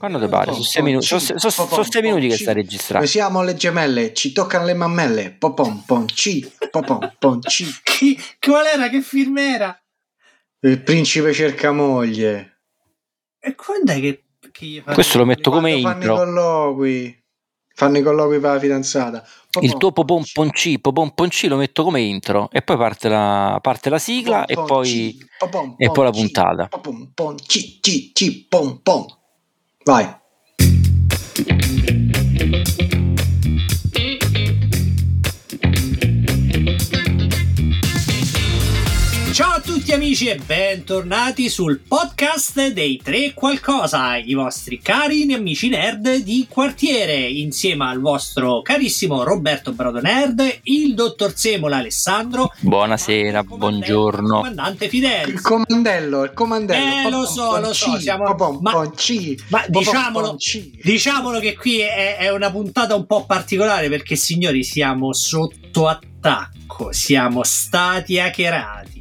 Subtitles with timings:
[0.00, 0.52] Quando ti pare?
[0.52, 3.00] Sono sei minuti, sono, sono, sono sei minuti che sta registrando.
[3.04, 5.30] Noi siamo le gemelle, ci toccano le mammelle.
[5.32, 7.66] Popom, pom, ci, popom, pom, ci.
[7.84, 8.88] Chi, qual era?
[8.88, 9.78] Che film era?
[10.60, 12.62] Il principe cerca moglie.
[13.38, 16.16] E quando è che, che Questo lo metto come Quando fanno i intro.
[16.16, 17.22] colloqui.
[17.74, 19.28] Fanno i colloqui per la fidanzata.
[19.50, 23.10] Popom, Il tuo popon ci, ponci, popon ponci lo metto come intro e poi parte
[23.10, 26.68] la, parte la sigla e pom, poi, popom, e poi la puntata.
[26.68, 29.18] popom, pom, ci, ci, ci, pom, pom.
[29.90, 30.20] Vai.
[40.10, 47.14] Amici e bentornati sul podcast dei tre qualcosa, i vostri cari amici nerd di quartiere,
[47.28, 54.34] insieme al vostro carissimo Roberto Brodo Nerd, il dottor Semola Alessandro, Buonasera, il comandante- buongiorno.
[54.34, 55.32] comandante Fidelis.
[55.32, 57.06] Il comandello, il comandello.
[57.06, 60.36] Eh, lo so, lo so, ci, siamo- ma- ma diciamolo-.
[60.82, 66.90] Diciamolo che qui è, è una puntata un po' particolare perché signori siamo sotto attacco,
[66.90, 68.99] siamo stati hackerati.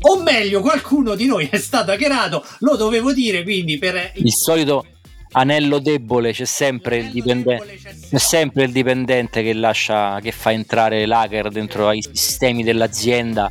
[0.00, 4.12] O meglio, qualcuno di noi è stato hackerato, lo dovevo dire quindi per...
[4.14, 4.86] Il solito
[5.32, 7.78] anello debole, c'è sempre il dipendente.
[8.08, 13.50] C'è sempre il dipendente che lascia, che fa entrare l'hacker dentro ai sistemi dell'azienda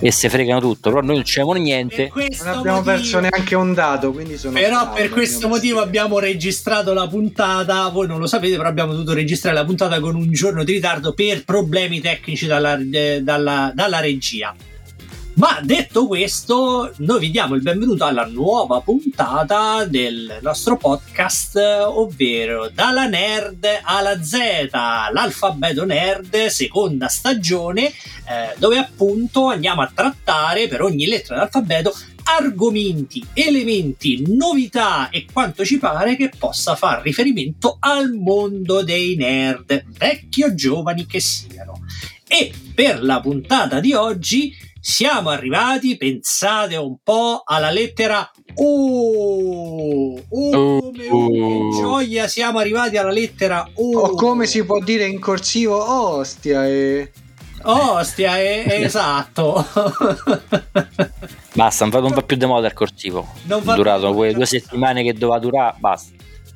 [0.00, 0.88] e se fregano tutto.
[0.90, 2.10] Però noi non Per niente.
[2.14, 5.86] Non abbiamo motivo- perso neanche un dato, quindi sono Però per questo motivo mestiere.
[5.86, 10.14] abbiamo registrato la puntata, voi non lo sapete, però abbiamo dovuto registrare la puntata con
[10.14, 14.54] un giorno di ritardo per problemi tecnici dalla, eh, dalla- dalla regia.
[15.36, 22.70] Ma detto questo, noi vi diamo il benvenuto alla nuova puntata del nostro podcast, ovvero
[22.72, 30.82] dalla nerd alla Z, l'alfabeto nerd, seconda stagione, eh, dove appunto andiamo a trattare per
[30.82, 38.12] ogni lettera dell'alfabeto argomenti, elementi, novità e quanto ci pare che possa far riferimento al
[38.12, 41.84] mondo dei nerd, vecchi o giovani che siano.
[42.28, 50.12] E per la puntata di oggi siamo arrivati, pensate un po', alla lettera O.
[50.12, 53.98] Oh, come oh, che gioia, siamo arrivati alla lettera O.
[53.98, 55.82] O come si può dire in corsivo,
[56.18, 57.10] ostia, e...
[57.62, 59.66] Ostia, è, è esatto.
[61.54, 63.26] Basta, non fa, non fa più di moda il corsivo.
[63.44, 66.12] Non va durato più- quelle due settimane che doveva durare, basta.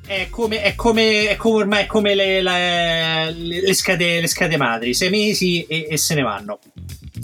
[0.09, 4.57] È come, è come, è come ormai è come le, le, le scade, le scade
[4.57, 6.57] madri, sei mesi e, e se ne vanno.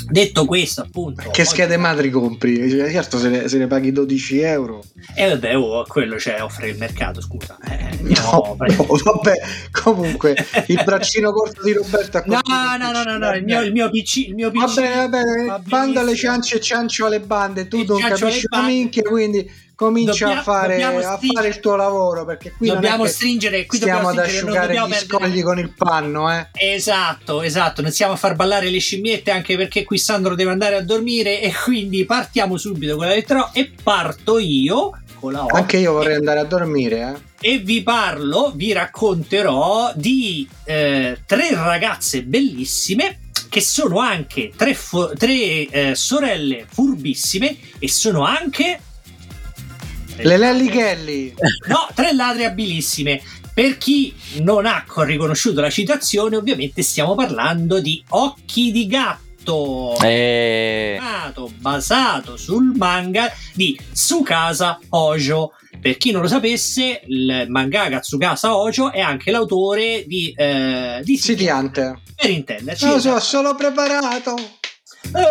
[0.07, 1.23] Detto questo, appunto.
[1.31, 2.69] Che oggi- schede madri compri?
[2.69, 4.83] Cioè, Certo, se ne, se ne paghi 12 euro.
[5.15, 7.57] Eh, vabbè, oh, quello c'è, offre il mercato, scusa.
[7.67, 9.33] Eh, No, no, vabbè,
[9.71, 10.35] comunque
[10.67, 14.27] il braccino corto di Roberto No, no, no, no, no, il mio, il mio PC,
[14.27, 14.75] il mio PC.
[14.75, 17.99] Va bene, va bene, va banda alle ciance e ciancio alle bande, tu E non
[17.99, 18.71] capisci bande.
[18.71, 23.65] minchia, quindi comincia Dobbiamo- a, fare, a fare il tuo lavoro, perché qui Dobbiamo stringere,
[23.65, 26.47] qui stiamo dobbiamo ad asciugare dobbiamo gli perdere- scogli con il panno, eh.
[26.53, 30.75] Esatto, esatto, non stiamo a far ballare le scimmiette anche perché qui Sandro deve andare
[30.75, 35.43] a dormire e quindi partiamo subito con la lettera O e parto io con la
[35.43, 37.53] O Anche io vorrei andare a dormire, eh.
[37.53, 43.19] e vi parlo, vi racconterò di eh, tre ragazze bellissime
[43.49, 48.79] che sono anche tre, fu- tre, eh, sorelle furbissime e sono anche
[50.17, 51.33] Le Lelli Kelly.
[51.67, 53.21] no, tre ladre abilissime.
[53.53, 59.95] Per chi non ha co- riconosciuto la citazione, ovviamente stiamo parlando di Occhi di Gatto.
[60.01, 65.51] Eh, Nato, basato sul manga di Tsukasa Ojo.
[65.79, 71.17] Per chi non lo sapesse, il mangaka Tsukasa Ojo è anche l'autore di, eh, di
[71.19, 71.99] City Hunter.
[72.15, 72.87] per intenderci.
[72.87, 74.35] Lo so, sono preparato.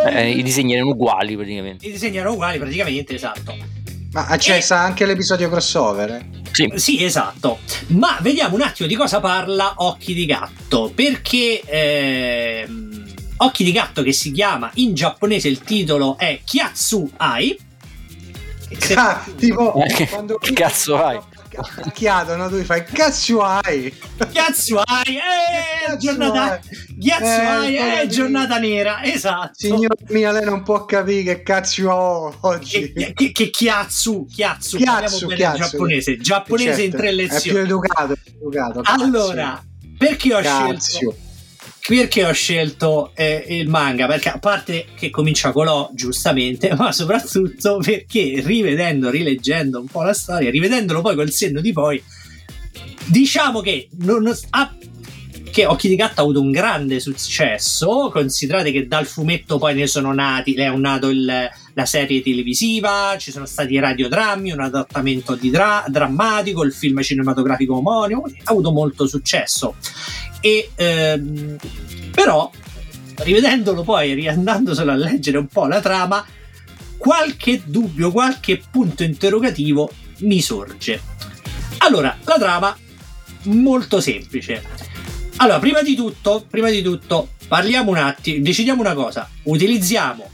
[0.07, 1.87] eh, I disegni erano uguali praticamente.
[1.87, 3.57] I disegni erano uguali praticamente, esatto.
[4.15, 6.11] Ma c'è E- anche l'episodio crossover.
[6.11, 6.27] eh?
[6.53, 7.59] Sì, Sì, esatto.
[7.89, 10.91] Ma vediamo un attimo di cosa parla Occhi di Gatto.
[10.95, 13.05] Perché ehm,
[13.39, 17.59] Occhi di Gatto, che si chiama in giapponese, il titolo è Kyatsu Ai.
[18.95, 19.73] Ah, tipo
[20.11, 21.19] quando che cazzo hai?
[21.83, 22.49] Picchiato, no?
[22.49, 23.93] Tu fai cazzo hai?
[24.33, 26.61] Kyatsu Ai, eh, Cazzo giornata,
[27.59, 27.77] hai?
[27.77, 29.53] Eh, eh, giornata nera, esatto.
[29.55, 32.93] Signor mia, lei non può capire che cazzo ho oggi.
[32.93, 34.79] Che, che, che Chiazzu, chiazzu.
[34.79, 37.59] giapponese, giapponese in Certo, tre È più lezioni.
[37.61, 38.81] educato, è più educato.
[38.83, 39.03] cazzo.
[39.05, 39.63] Allora,
[39.99, 41.17] perché ho scelto Cazzo.
[41.87, 44.07] Perché ho scelto eh, il manga?
[44.07, 50.03] Perché a parte che comincia con l'O, giustamente, ma soprattutto perché rivedendo, rileggendo un po'
[50.03, 52.03] la storia, rivedendolo poi col senno di poi,
[53.07, 54.75] diciamo che non, non- a-
[55.55, 59.87] perché Occhi di Gatto ha avuto un grande successo, considerate che dal fumetto poi ne
[59.87, 65.39] sono nati, è nato il, la serie televisiva, ci sono stati i radiodrammi, un adattamento
[65.41, 69.77] dra- drammatico, il film cinematografico omonimo, ha avuto molto successo.
[70.41, 71.57] E, ehm,
[72.11, 72.51] però,
[73.19, 76.27] rivedendolo poi, riandandoselo a leggere un po' la trama,
[76.97, 81.01] qualche dubbio, qualche punto interrogativo mi sorge.
[81.79, 82.77] Allora, la trama
[83.45, 84.94] molto semplice.
[85.37, 89.29] Allora, prima di tutto, prima di tutto, parliamo un attimo, decidiamo una cosa.
[89.45, 90.31] Utilizziamo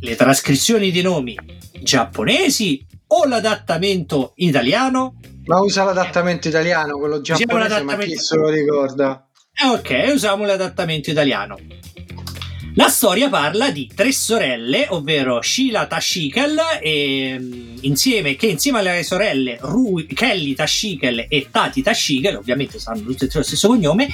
[0.00, 1.36] le trascrizioni di nomi
[1.80, 5.18] giapponesi o l'adattamento italiano?
[5.44, 9.28] Ma usa l'adattamento italiano, quello giapponese, ma chi se lo ricorda?
[9.54, 11.58] Eh, ok, usiamo l'adattamento italiano.
[12.74, 19.02] La storia parla di tre sorelle, ovvero Sheila Tashikel, e, mm, insieme, che insieme alle
[19.02, 24.08] sorelle Ru- Kelly Tashikel e Tati Tashikel, ovviamente sanno tutte e tre lo stesso cognome,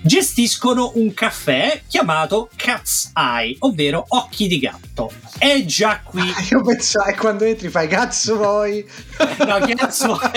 [0.00, 5.10] gestiscono un caffè chiamato Cat's Eye, ovvero Occhi di Gatto.
[5.36, 6.20] È già qui.
[6.20, 8.86] Ah, io pensavo, e quando entri fai cazzo vuoi?
[9.44, 10.20] no, cazzo.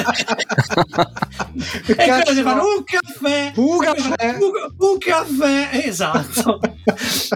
[1.86, 3.52] e cazzo si fanno un caffè.
[3.56, 4.38] Un caffè.
[4.40, 6.60] Un, un caffè, esatto.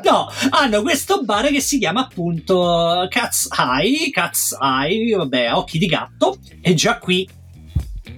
[0.03, 5.85] no, hanno questo bar che si chiama appunto Cat's Eye, Cat's Eye, vabbè, occhi di
[5.85, 7.27] gatto, e già qui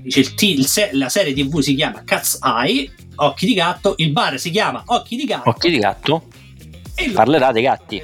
[0.02, 3.94] dice il, t- il se- la serie tv si chiama Cat's Eye, occhi di gatto,
[3.98, 5.50] il bar si chiama Occhi di gatto.
[5.50, 6.28] Occhi di gatto?
[6.96, 8.02] E lui- Parlerà dei gatti.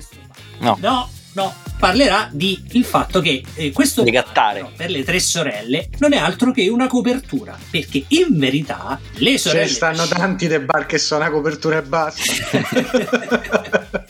[0.60, 0.78] No.
[0.82, 6.14] No, no, parlerà di il fatto che eh, questo no, per le tre sorelle non
[6.14, 10.60] è altro che una copertura, perché in verità le Ce sorelle ne stanno tanti dei
[10.60, 12.22] bar che sono a copertura e basta.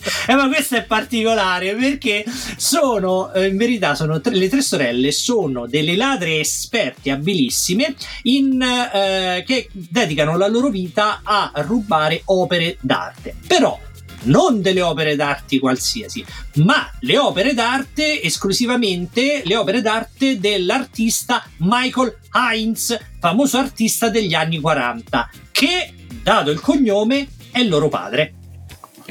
[0.26, 2.24] eh, ma questo è particolare perché
[2.56, 8.60] sono eh, in verità sono tre- le tre sorelle sono delle ladre esperte abilissime in,
[8.62, 13.78] eh, che dedicano la loro vita a rubare opere d'arte però
[14.22, 16.24] non delle opere d'arte qualsiasi
[16.56, 24.60] ma le opere d'arte esclusivamente le opere d'arte dell'artista Michael Heinz famoso artista degli anni
[24.60, 28.34] 40 che dato il cognome è il loro padre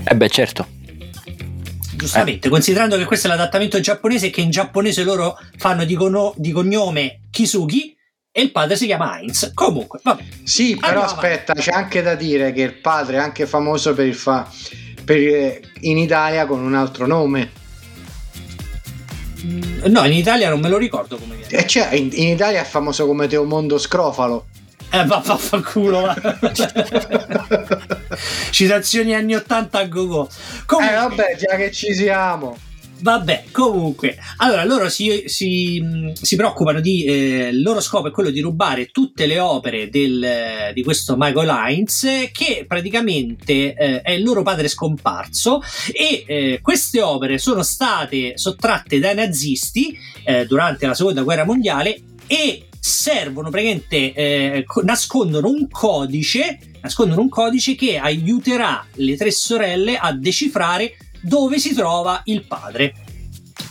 [0.04, 0.68] Eh beh, certo.
[2.00, 6.34] Giustamente, considerando che questo è l'adattamento giapponese e che in giapponese loro fanno di, cono-
[6.38, 7.94] di cognome Kisugi
[8.32, 9.52] e il padre si chiama Heinz.
[9.54, 10.24] Comunque, vabbè.
[10.44, 14.08] Sì, però Andiamo aspetta, c'è anche da dire che il padre è anche famoso per
[14.08, 14.50] il fa
[15.10, 17.50] per, eh, in Italia con un altro nome.
[19.86, 21.52] No, in Italia non me lo ricordo come viene.
[21.52, 24.46] E c'è, in, in Italia è famoso come Teomondo Scrofalo.
[24.92, 26.02] Eh, va, vaffanculo.
[26.02, 26.16] va.
[28.52, 30.30] Citazioni anni 80 a go-go.
[30.68, 32.56] Comunque, Eh vabbè, già che ci siamo.
[33.02, 35.82] Vabbè, comunque, allora loro si, si,
[36.14, 37.06] si preoccupano di.
[37.06, 41.16] eh, il loro scopo è quello di rubare tutte le opere del, eh, di questo
[41.18, 45.62] Michael Heinz, che praticamente eh, è il loro padre scomparso.
[45.94, 52.02] E eh, queste opere sono state sottratte dai nazisti eh, durante la seconda guerra mondiale
[52.28, 59.32] e servono praticamente eh, co- nascondono un codice nascondono un codice che aiuterà le tre
[59.32, 62.94] sorelle a decifrare dove si trova il padre.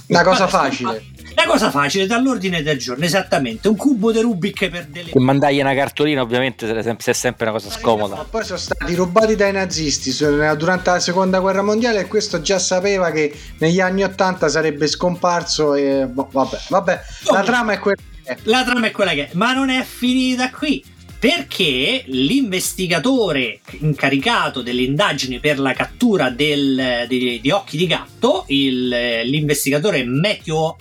[0.09, 1.05] Una cosa padre facile.
[1.39, 3.69] Una cosa facile, dall'ordine del giorno, esattamente.
[3.69, 5.11] Un cubo di Rubik per delle...
[5.13, 8.27] E mandagli una cartolina, ovviamente, se- è sempre una cosa Ma scomoda.
[8.29, 10.13] poi sono stati rubati dai nazisti
[10.57, 15.75] durante la seconda guerra mondiale e questo già sapeva che negli anni 80 sarebbe scomparso
[15.75, 18.37] e boh, vabbè, vabbè, la trama è quella che è.
[18.45, 20.85] La trama è quella che è, ma non è finita qui.
[21.19, 28.89] Perché l'investigatore incaricato delle indagini per la cattura del- di, di occhi di gatto, il-
[29.25, 30.77] l'investigatore Matthew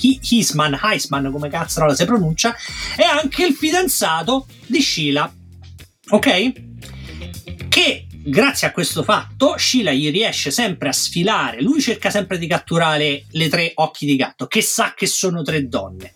[0.00, 2.56] Hisman, Heisman, come cazzo non la si pronuncia,
[2.96, 5.30] è anche il fidanzato di Sheila.
[6.10, 6.52] Ok?
[7.68, 11.60] Che grazie a questo fatto Sheila gli riesce sempre a sfilare.
[11.60, 15.68] Lui cerca sempre di catturare le tre occhi di gatto, che sa che sono tre
[15.68, 16.14] donne.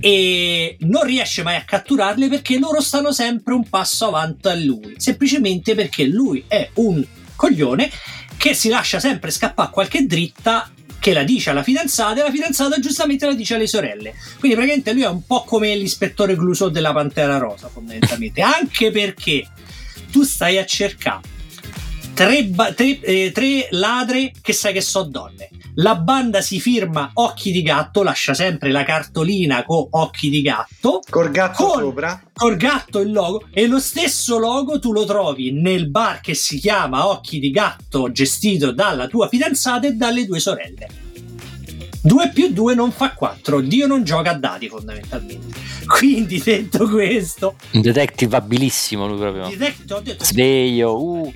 [0.00, 4.94] E non riesce mai a catturarle perché loro stanno sempre un passo avanti a lui.
[4.98, 7.04] Semplicemente perché lui è un
[7.34, 7.90] coglione
[8.36, 12.78] che si lascia sempre scappare qualche dritta che la dice alla fidanzata e la fidanzata
[12.78, 14.14] giustamente la dice alle sorelle.
[14.38, 18.40] Quindi praticamente lui è un po' come l'ispettore Clouseau della Pantera Rosa, fondamentalmente.
[18.40, 19.46] Anche perché
[20.14, 21.22] tu stai a cercare
[22.14, 25.48] tre, ba- tre- eh, tre ladre che sai che sono donne.
[25.78, 31.00] La banda si firma Occhi di Gatto, lascia sempre la cartolina con Occhi di Gatto,
[31.10, 32.22] Col gatto Con- sopra.
[32.32, 36.60] col gatto il logo, e lo stesso logo tu lo trovi nel bar che si
[36.60, 40.86] chiama Occhi di Gatto, gestito dalla tua fidanzata e dalle due sorelle.
[42.06, 45.58] 2 più 2 non fa 4, Dio non gioca a dadi fondamentalmente.
[45.88, 49.48] Quindi, detto questo, un detective abilissimo lui proprio.
[49.48, 51.32] Detective, detto, Sveglio, uh.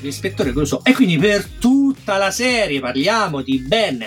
[0.00, 0.80] l'ispettore Clouseau.
[0.82, 4.06] E quindi per tutta la serie parliamo di ben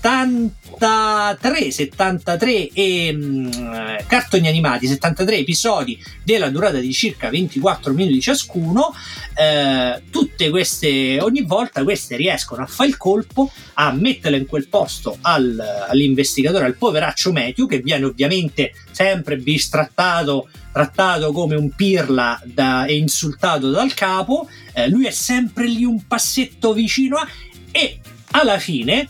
[0.00, 8.94] 73, 73 e, mh, cartoni animati, 73 episodi della durata di circa 24 minuti ciascuno.
[9.34, 14.68] Eh, tutte queste, ogni volta queste riescono a fare il colpo, a metterlo in quel
[14.68, 22.40] posto al, all'investigatore, al poveraccio Matthew, che viene ovviamente sempre bistrattato trattato come un pirla
[22.44, 27.26] da, e insultato dal capo, eh, lui è sempre lì un passetto vicino a,
[27.72, 27.98] e
[28.30, 29.08] alla fine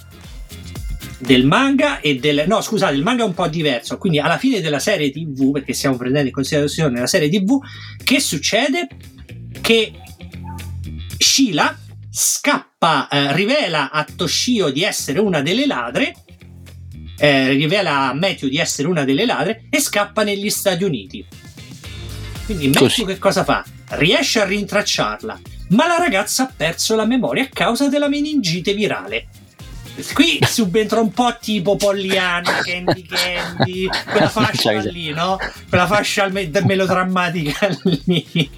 [1.19, 4.61] del manga e del no scusate il manga è un po' diverso quindi alla fine
[4.61, 7.59] della serie tv perché stiamo prendendo in considerazione la serie tv
[8.05, 8.87] che succede
[9.61, 9.93] che
[11.17, 11.77] Sheila
[12.11, 16.15] scappa eh, rivela a Toshio di essere una delle ladre
[17.19, 21.27] eh, rivela a Matthew di essere una delle ladre e scappa negli Stati Uniti
[22.49, 23.63] quindi Matthew che cosa fa?
[23.91, 29.29] Riesce a rintracciarla, ma la ragazza ha perso la memoria a causa della meningite virale.
[30.13, 35.39] Qui subentra un po' tipo Pollyanna, Candy Candy, quella fascia lì, no?
[35.69, 37.69] Quella fascia melodrammatica
[38.05, 38.51] lì.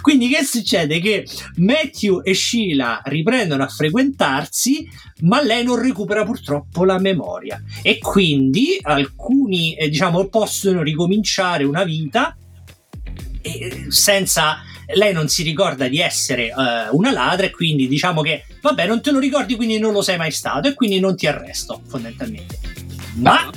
[0.00, 1.00] Quindi che succede?
[1.00, 4.88] Che Matthew e Sheila riprendono a frequentarsi,
[5.20, 11.84] ma lei non recupera purtroppo la memoria e quindi alcuni eh, diciamo possono ricominciare una
[11.84, 12.36] vita
[13.88, 14.58] senza
[14.94, 19.00] lei non si ricorda di essere uh, una ladra e quindi diciamo che vabbè non
[19.00, 22.58] te lo ricordi quindi non lo sei mai stato e quindi non ti arresto fondamentalmente.
[23.14, 23.50] Ma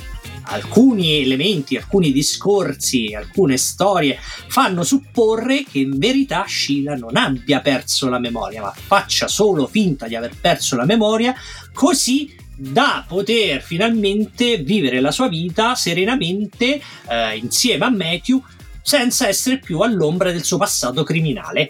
[0.48, 8.08] alcuni elementi alcuni discorsi alcune storie fanno supporre che in verità Sheila non abbia perso
[8.08, 11.34] la memoria ma faccia solo finta di aver perso la memoria
[11.72, 18.42] così da poter finalmente vivere la sua vita serenamente eh, insieme a Matthew
[18.86, 21.68] senza essere più all'ombra del suo passato criminale.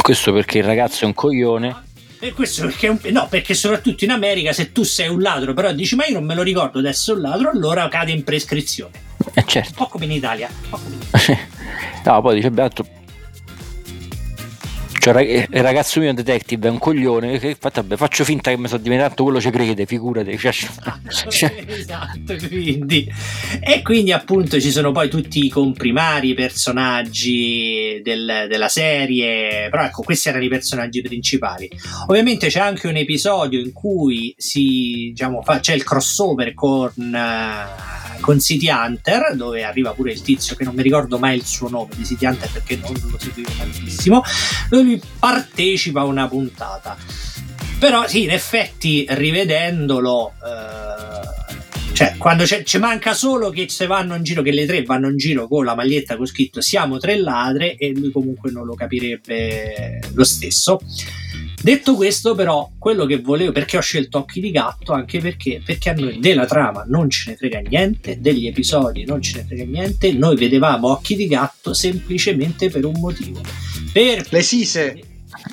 [0.00, 1.84] Questo perché il ragazzo è un coglione.
[2.18, 2.98] E questo perché, un...
[3.10, 6.24] no, perché soprattutto in America se tu sei un ladro però dici ma io non
[6.24, 9.04] me lo ricordo adesso un ladro, allora cade in prescrizione.
[9.34, 9.68] Eh certo.
[9.68, 10.48] Un po' come in Italia.
[10.70, 11.38] Come in Italia.
[12.06, 12.86] no, poi dice Beato,
[15.12, 18.82] cioè, il ragazzo mio detective è un coglione che vabbè, faccio finta che mi sono
[18.82, 20.52] diventato quello ci crede figurati cioè,
[21.30, 21.64] cioè.
[21.66, 23.08] esatto quindi
[23.60, 30.02] e quindi appunto ci sono poi tutti i comprimari personaggi del, della serie però ecco
[30.02, 31.70] questi erano i personaggi principali
[32.08, 37.96] ovviamente c'è anche un episodio in cui si diciamo fa, c'è il crossover con uh,
[38.20, 41.68] con City Hunter, dove arriva pure il tizio che non mi ricordo mai il suo
[41.68, 44.22] nome di City Hunter perché non lo seguivo tantissimo,
[44.68, 46.96] dove lui partecipa a una puntata.
[47.78, 50.32] Però sì, in effetti rivedendolo...
[50.44, 51.44] Eh,
[51.96, 55.16] cioè, quando ci manca solo che se vanno in giro, che le tre vanno in
[55.16, 60.00] giro con la maglietta con scritto siamo tre ladre e lui comunque non lo capirebbe
[60.12, 60.78] lo stesso.
[61.62, 65.90] Detto questo, però, quello che volevo, perché ho scelto Occhi di Gatto, anche perché, perché
[65.90, 69.64] a noi della trama non ce ne frega niente, degli episodi non ce ne frega
[69.64, 73.40] niente, noi vedevamo Occhi di Gatto semplicemente per un motivo.
[73.92, 75.00] Per, le sise.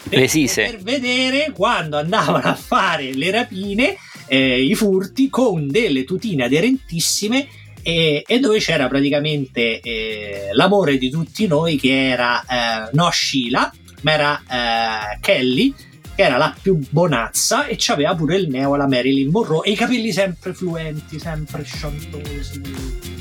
[0.10, 0.70] Per, le sise.
[0.70, 3.96] per vedere quando andavano a fare le rapine,
[4.28, 7.48] eh, i furti, con delle tutine aderentissime
[7.82, 13.72] e, e, dove c'era praticamente eh, l'amore di tutti noi che era eh, no Sheila
[14.02, 15.74] ma era eh, Kelly
[16.16, 19.76] che era la più bonazza e c'aveva pure il neo alla Marilyn Monroe e i
[19.76, 23.12] capelli sempre fluenti, sempre sciantosi.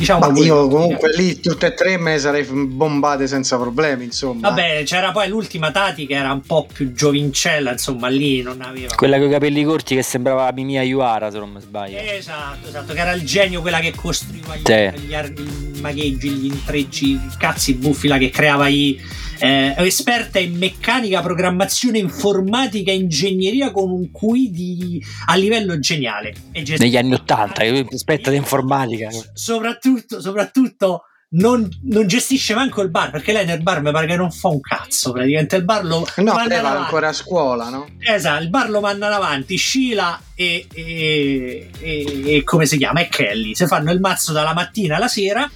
[0.00, 4.48] Diciamo Ma io comunque lì tutte e tre me sarei bombate senza problemi, insomma.
[4.48, 8.94] Vabbè, c'era poi l'ultima Tati che era un po' più giovincella, insomma, lì non aveva.
[8.94, 11.98] Quella con i capelli corti che sembrava la Mimia Iuara, se non mi sbaglio.
[11.98, 17.10] Esatto, esatto, che era il genio quella che costruiva gli, gli, gli magheggi, gli intrecci,
[17.10, 18.98] i cazzi buffi là che creava i
[19.40, 26.34] eh, esperta in meccanica, programmazione informatica, ingegneria con un QI di, a livello geniale.
[26.52, 29.08] Negli anni Ottanta, esperta di informatica.
[29.32, 34.16] Soprattutto, soprattutto non, non, gestisce manco il bar perché lei nel bar mi pare che
[34.16, 37.86] non fa un cazzo praticamente il bar lo no lei va ancora a scuola no?
[38.00, 43.08] esatto il bar lo mandano avanti Sheila e, e, e, e come si chiama e
[43.08, 45.48] Kelly si fanno il mazzo dalla mattina alla sera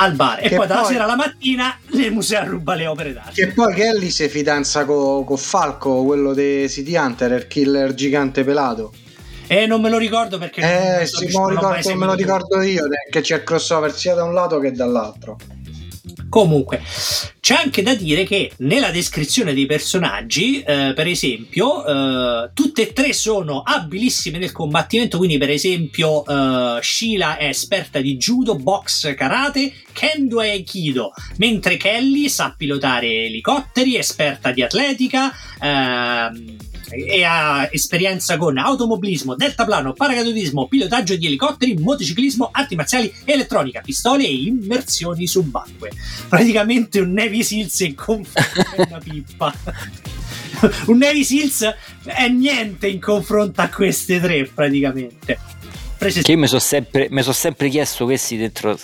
[0.00, 3.32] al bar e poi, poi dalla sera alla mattina le musee ruba le opere d'arte.
[3.32, 8.44] Che poi Kelly si fidanza con co Falco, quello di City Hunter, il killer gigante
[8.44, 8.92] pelato.
[9.46, 11.00] Eh, non me lo ricordo perché.
[11.00, 14.24] Eh, sì, me lo ricordo, me lo ricordo io, che c'è il crossover sia da
[14.24, 15.36] un lato che dall'altro.
[16.28, 16.82] Comunque,
[17.40, 22.92] c'è anche da dire che nella descrizione dei personaggi, eh, per esempio, eh, tutte e
[22.92, 25.18] tre sono abilissime nel combattimento.
[25.18, 31.76] Quindi, per esempio, eh, Sheila è esperta di judo, box, karate, Kendo è aikido, mentre
[31.76, 35.32] Kelly sa pilotare elicotteri, è esperta di atletica.
[35.60, 36.56] Ehm,
[36.90, 44.24] e ha esperienza con automobilismo, deltaplano, paracadutismo, pilotaggio di elicotteri, motociclismo, arti marziali, elettronica, pistole
[44.24, 45.92] e immersioni subacquee.
[46.28, 49.54] Praticamente un Navy Seals a una pippa.
[50.86, 55.38] un Navy Seals è niente in confronto a queste tre, praticamente.
[55.98, 56.22] Prese...
[56.22, 58.78] Che io mi sono sempre, son sempre chiesto questi dentro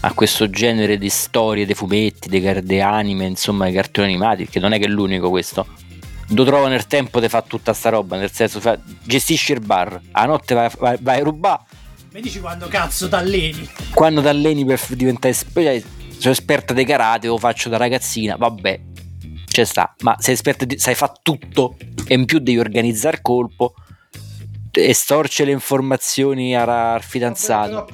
[0.00, 4.72] a questo genere di storie, dei fumetti, dei, anime, insomma, dei cartoni animati, che non
[4.72, 5.66] è che è l'unico questo
[6.28, 10.00] lo trovo nel tempo di fare tutta sta roba, nel senso fa, gestisci il bar,
[10.12, 11.62] a notte vai, vai, vai a rubare.
[12.12, 13.68] Mi dici quando cazzo t'alleni?
[13.92, 15.88] Quando t'alleni per diventare esperto,
[16.18, 18.80] sono esperta di karate, lo faccio da ragazzina, vabbè,
[19.46, 21.76] ci sta, ma sei esperto di, sai fare tutto
[22.06, 23.74] e in più devi organizzare il colpo
[24.80, 27.86] estorce le informazioni al fidanzato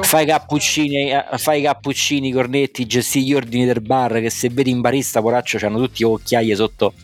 [0.00, 4.80] fai cappuccini eh, fai cappuccini cornetti gesti gli ordini del bar che se vedi in
[4.80, 6.94] barista poraccio hanno tutti occhiaie sotto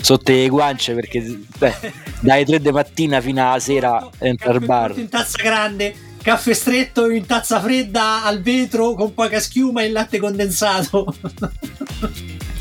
[0.00, 1.20] sotto le guance perché
[1.58, 6.52] beh, dalle 3 di mattina fino alla sera entra al bar in tazza grande caffè
[6.52, 11.06] stretto in tazza fredda al vetro con poca schiuma e il latte condensato.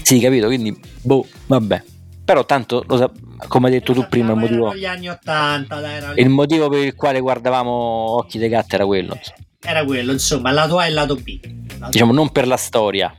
[0.02, 1.84] Sì capito quindi boh vabbè.
[2.26, 3.12] Però tanto sa-
[3.48, 6.96] come hai detto tu prima il motivo, gli anni 80, dai, il motivo per il
[6.96, 9.38] quale guardavamo Occhi dei Gatto era quello insomma.
[9.62, 11.40] era quello insomma lato A e lato B.
[11.78, 13.14] Lato diciamo non per la storia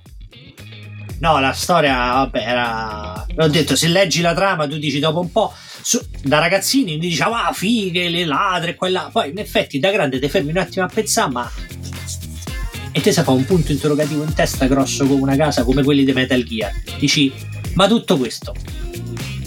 [1.20, 3.26] No, la storia, vabbè, era.
[3.34, 5.52] L'ho detto, se leggi la trama, tu dici dopo un po'.
[5.82, 9.10] Su, da ragazzini ti dicevo, ah, fighe, le ladre, quella.
[9.12, 11.50] Poi in effetti da grande ti fermi un attimo a pensare, ma.
[12.92, 16.04] E te si fa un punto interrogativo in testa grosso come una casa, come quelli
[16.04, 16.72] di Metal Gear.
[16.98, 17.32] Dici,
[17.74, 18.54] ma tutto questo.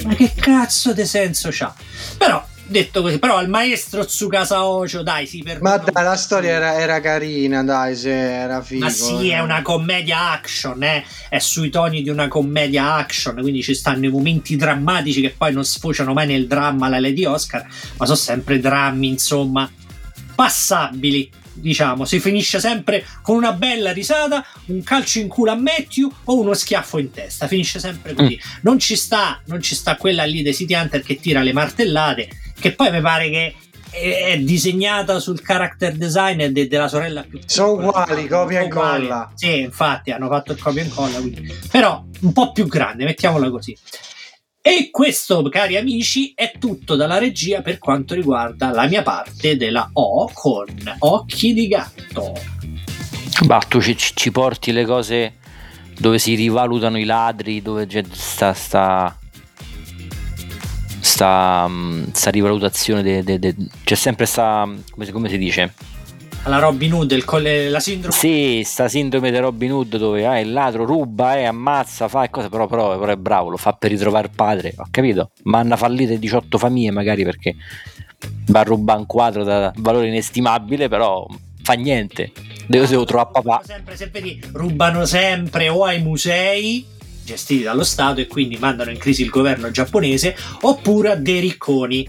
[0.03, 1.73] Ma che cazzo di senso c'ha?
[2.19, 6.49] Però detto così, però al maestro Tsukasa Ocho, dai, sì, per Ma dai, la storia
[6.49, 8.83] era, era, carina, dai, se era figo.
[8.83, 9.35] Ma sì, eh.
[9.35, 11.05] è una commedia action, eh?
[11.29, 15.53] è sui toni di una commedia action, quindi ci stanno i momenti drammatici che poi
[15.53, 17.65] non sfociano mai nel dramma la Lady Oscar,
[17.97, 19.71] ma sono sempre drammi, insomma,
[20.35, 26.11] passabili diciamo, si finisce sempre con una bella risata, un calcio in culo a Matthew
[26.23, 28.35] o uno schiaffo in testa, finisce sempre così.
[28.35, 28.57] Mm.
[28.61, 32.29] Non ci sta, non ci sta quella lì dei City Hunter che tira le martellate,
[32.59, 33.55] che poi mi pare che
[33.93, 37.51] è disegnata sul character design de- della sorella più piccola.
[37.51, 39.31] Sono uguali, copia e incolla.
[39.35, 41.53] Sì, infatti hanno fatto il copia e incolla, quindi.
[41.69, 43.77] però un po' più grande, mettiamola così.
[44.65, 49.89] E questo, cari amici, è tutto dalla regia per quanto riguarda la mia parte della
[49.93, 50.65] O con
[50.99, 52.33] Occhi di Gatto.
[53.45, 55.35] Bah, tu ci, ci porti le cose
[55.99, 59.17] dove si rivalutano i ladri, dove c'è sta, sta,
[61.03, 61.69] sta,
[62.11, 65.73] sta rivalutazione, de, de, de, c'è sempre sta, come, come si dice?
[66.43, 68.13] alla Robin Hood, il colle, la sindrome.
[68.13, 72.49] Sì, sta sindrome di Robin Hood dove ah, il ladro ruba, eh, ammazza, fa cose,
[72.49, 75.31] però, però, però è bravo, lo fa per ritrovare il padre, ho capito?
[75.43, 77.55] Ma hanno fallito 18 famiglie magari perché
[78.47, 81.25] va a rubare un quadro da valore inestimabile, però
[81.61, 82.31] fa niente.
[82.67, 83.61] Devo, devo trovare papà.
[83.65, 86.85] Sempre, se vedi, rubano sempre o ai musei
[87.23, 92.07] gestiti dallo Stato e quindi mandano in crisi il governo giapponese oppure dei ricconi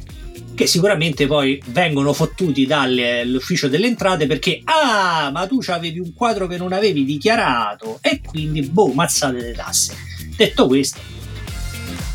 [0.55, 6.46] che sicuramente poi vengono fottuti dall'ufficio delle entrate perché ah ma tu avevi un quadro
[6.46, 9.94] che non avevi dichiarato e quindi boh mazzate le tasse.
[10.37, 11.00] Detto questo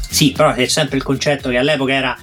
[0.10, 2.18] sì però c'è sempre il concetto che all'epoca era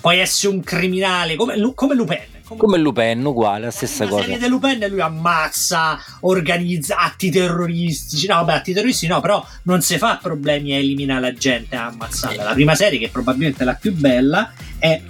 [0.00, 4.22] puoi essere un criminale come, come Lupin come, Lupin, uguale, la stessa cosa.
[4.22, 8.26] serie di Lupin lui ammazza, organizza atti terroristici.
[8.28, 11.86] No, vabbè, atti terroristici no, però non si fa problemi a eliminare la gente a
[11.86, 12.44] ammazzarla.
[12.44, 15.02] La prima serie, che è probabilmente la più bella, è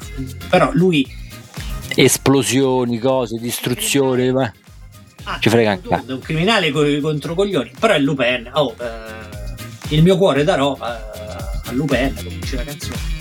[0.49, 1.07] però lui.
[1.95, 4.51] Esplosioni, cose, distruzioni, ma.
[5.25, 5.89] Ah, ci frega anche.
[5.89, 6.71] È un criminale
[7.01, 8.49] contro coglioni, però è Lupin.
[8.55, 13.16] Oh, eh, il mio cuore darò eh, a Lupin, come dice la canzone.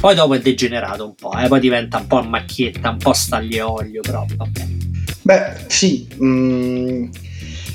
[0.00, 1.48] Poi dopo è degenerato un po', eh?
[1.48, 4.66] poi diventa un po' a macchietta, un po' staglio però vabbè.
[5.22, 6.06] Beh, sì.
[6.22, 7.10] Mm,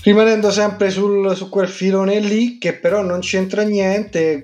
[0.03, 4.41] rimanendo sempre sul, su quel filone lì, che però non c'entra niente,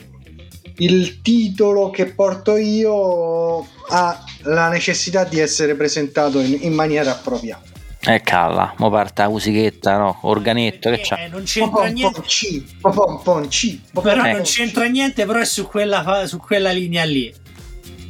[0.80, 7.68] il titolo che porto io ha la necessità di essere presentato in, in maniera appropriata.
[8.02, 10.20] Eh calla, mo parte la musichetta, no?
[10.24, 11.18] Organetto, che c'ha?
[11.18, 12.20] Eh, non c'entra un niente.
[12.20, 16.72] Po C, un po' C, però non c'entra niente, però è su quella, su quella
[16.72, 17.34] linea lì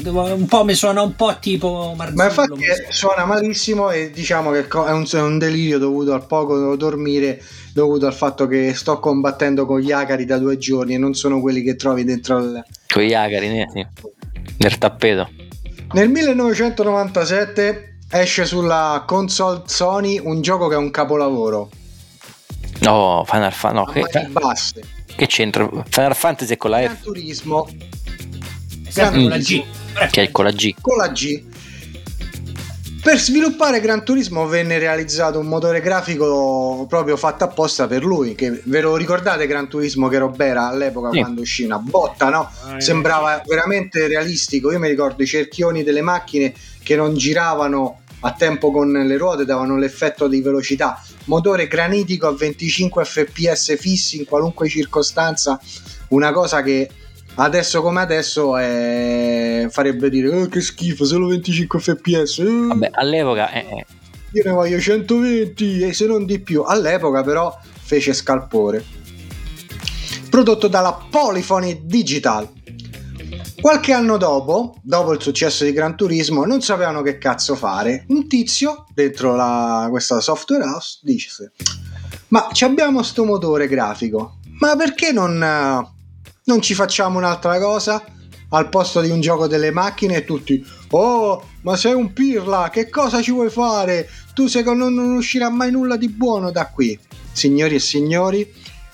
[0.05, 2.17] un po' mi suona un po' tipo Marzullo.
[2.17, 6.75] Ma infatti suona malissimo e diciamo che è un, è un, delirio dovuto al poco
[6.75, 7.41] dormire,
[7.73, 11.41] dovuto al fatto che sto combattendo con gli acari da due giorni e non sono
[11.41, 12.63] quelli che trovi dentro il...
[12.87, 13.85] Con gli acari, sì.
[14.57, 15.29] nel tappeto.
[15.91, 21.69] Nel 1997 esce sulla console Sony un gioco che è un capolavoro.
[22.81, 23.99] No, Final Fantasy.
[23.99, 24.81] No, che, basse.
[25.15, 25.69] che c'entra?
[25.89, 27.03] Final Fantasy è con la Gran F.
[28.89, 29.09] Turismo.
[29.09, 29.63] Gran con la G.
[30.11, 30.75] Che è con la G.
[30.81, 31.43] Con la G.
[33.01, 38.35] Per sviluppare Gran Turismo venne realizzato un motore grafico proprio fatto apposta per lui.
[38.35, 41.19] Che ve lo ricordate Gran Turismo che roba era all'epoca sì.
[41.19, 42.51] quando uscì una botta, no?
[42.65, 44.71] Ah, Sembrava veramente realistico.
[44.71, 49.45] Io mi ricordo i cerchioni delle macchine che non giravano a tempo con le ruote,
[49.45, 51.01] davano l'effetto di velocità.
[51.25, 55.59] Motore granitico a 25 fps fissi in qualunque circostanza,
[56.09, 56.89] una cosa che
[57.35, 59.67] adesso come adesso è...
[59.69, 62.39] farebbe dire oh, che schifo, solo 25 fps.
[62.39, 62.67] Eh.
[62.67, 63.51] Vabbè, all'epoca...
[63.51, 63.85] Eh,
[64.33, 66.63] Io ne voglio 120 e se non di più.
[66.63, 68.83] All'epoca però fece scalpore.
[70.29, 72.47] Prodotto dalla Polyphony Digital
[73.61, 78.05] Qualche anno dopo, dopo il successo di Gran Turismo, non sapevano che cazzo fare.
[78.07, 81.51] Un tizio dentro la, questa software house dice:
[82.29, 85.43] Ma abbiamo sto motore grafico, ma perché non,
[86.49, 88.03] non ci facciamo un'altra cosa?
[88.49, 92.89] Al posto di un gioco delle macchine e tutti, oh, ma sei un pirla, che
[92.89, 94.09] cosa ci vuoi fare?
[94.33, 96.97] Tu secondo me non uscirà mai nulla di buono da qui.
[97.31, 98.51] Signori e signori,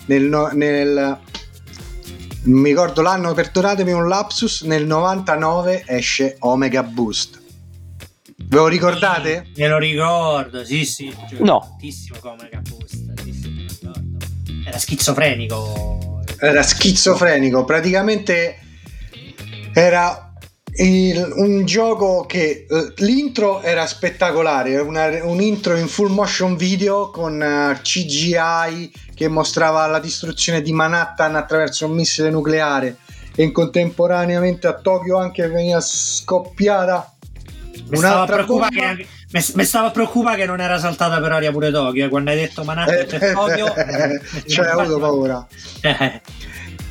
[0.07, 1.19] nel, nel
[2.43, 7.41] mi ricordo l'anno, perdonatemi un lapsus, nel 99 esce Omega Boost.
[8.35, 9.51] Ve lo ricordate?
[9.55, 11.15] Me lo ricordo, sì, sì.
[11.39, 11.77] No.
[12.19, 13.65] Con Omega Boost, sì, sì,
[14.65, 16.14] Era schizofrenico.
[16.45, 18.59] Era schizofrenico, praticamente
[19.73, 20.25] era
[20.77, 27.09] il, un gioco che uh, l'intro era spettacolare, una, un intro in full motion video
[27.09, 32.97] con uh, eh, CGI che mostrava la distruzione di Manhattan attraverso un missile nucleare
[33.35, 37.13] e contemporaneamente a Tokyo anche veniva scoppiata
[37.89, 38.67] mi un'altra bomba.
[39.53, 42.37] Mi, stava a preoccupare che non era saltata per aria pure Tokyo eh, quando hai
[42.37, 43.73] detto Manhattan e eh, Tokyo
[44.47, 45.47] cioè ho avuto paura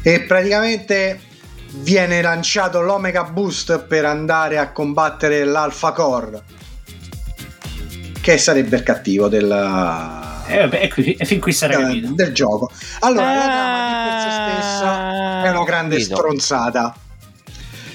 [0.02, 1.20] e praticamente
[1.76, 6.42] viene lanciato l'Omega Boost per andare a combattere l'Alpha Core
[8.20, 12.12] che sarebbe il cattivo della eh, vabbè, e, qui, e fin qui sarà capito.
[12.12, 12.70] Del gioco.
[13.00, 16.16] Allora, ah, la trama di per sé stessa è una grande capito.
[16.16, 16.94] stronzata.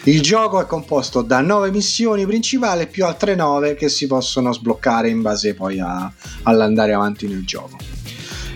[0.04, 5.10] Il gioco è composto da 9 missioni principali più altre 9 che si possono sbloccare
[5.10, 6.12] in base poi a,
[6.44, 7.78] all'andare avanti nel gioco.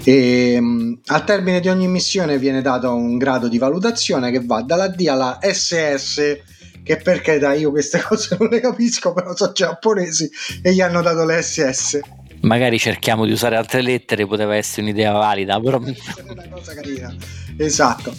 [0.04, 4.62] E, um, al termine di ogni missione viene dato un grado di valutazione che va
[4.62, 6.40] dalla D alla SS
[6.84, 10.30] che per carità io queste cose non le capisco però sono giapponesi
[10.62, 12.00] e gli hanno dato le SS
[12.44, 15.78] magari cerchiamo di usare altre lettere, poteva essere un'idea valida, però...
[15.78, 17.16] una cosa carina.
[17.58, 18.14] Esatto.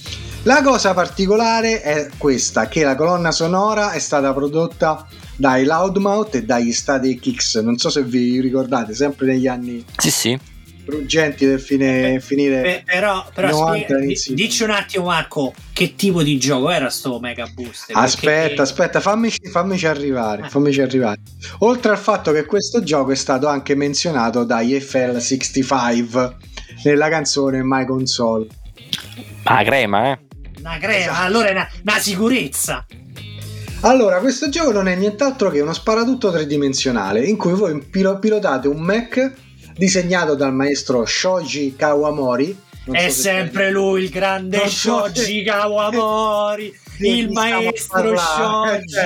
[0.46, 6.44] La cosa particolare è questa, che la colonna sonora è stata prodotta dai Loudmouth e
[6.44, 9.82] dagli Static X, non so se vi ricordate, sempre negli anni...
[9.96, 10.38] Sì, sì.
[10.84, 16.22] ruggenti del fine, finire Beh, però, però 90, spiega, dici un attimo Marco che tipo
[16.22, 17.92] di gioco era sto Mega Boost?
[17.94, 18.60] Aspetta perché...
[18.60, 20.50] aspetta fammici, fammici arrivare eh.
[20.50, 21.22] fammici arrivare.
[21.60, 26.34] Oltre al fatto che questo gioco è stato anche menzionato dagli FL65
[26.84, 28.46] nella canzone My Console.
[29.44, 30.32] Ah crema eh
[30.64, 31.22] una crema esatto.
[31.26, 32.86] allora è una, una sicurezza
[33.84, 38.80] allora, questo gioco non è nient'altro che uno sparatutto tridimensionale in cui voi pilotate un
[38.80, 39.30] mech
[39.76, 42.58] disegnato dal maestro Shoji Kawamori.
[42.86, 46.74] Non è so sempre lui il grande non Shoji so Kawamori.
[47.00, 48.96] il maestro Shoji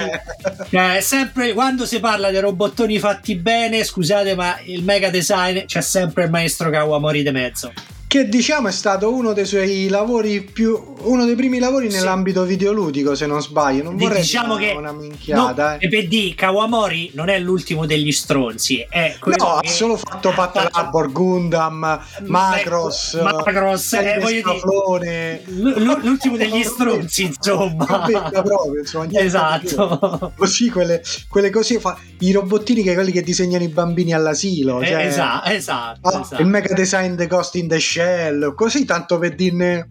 [0.71, 5.65] eh, è sempre quando si parla dei robottoni fatti bene scusate ma il mega design
[5.65, 7.73] c'è sempre il maestro Kawamori di mezzo
[8.09, 11.99] che diciamo è stato uno dei suoi lavori più uno dei primi lavori sì.
[11.99, 13.83] nell'ambito videoludico se non sbaglio.
[13.83, 15.89] Non vorrei diciamo che una minchiata no, eh.
[15.89, 21.13] per di Kawamori non è l'ultimo degli stronzi è no ha solo fatto Pat Labor
[21.13, 27.85] Gundam Macross Macross eh, dire, l'ultimo degli stronzi insomma.
[27.85, 30.33] Proprio insomma esatto.
[30.35, 34.87] così quelle, quelle così fa, i robottini che quelli che disegnano i bambini all'asilo eh,
[34.87, 36.43] cioè, esatto, esatto, ah, esatto.
[36.43, 37.98] il mega design The Ghost in the Shell,
[38.55, 39.89] così tanto per dirne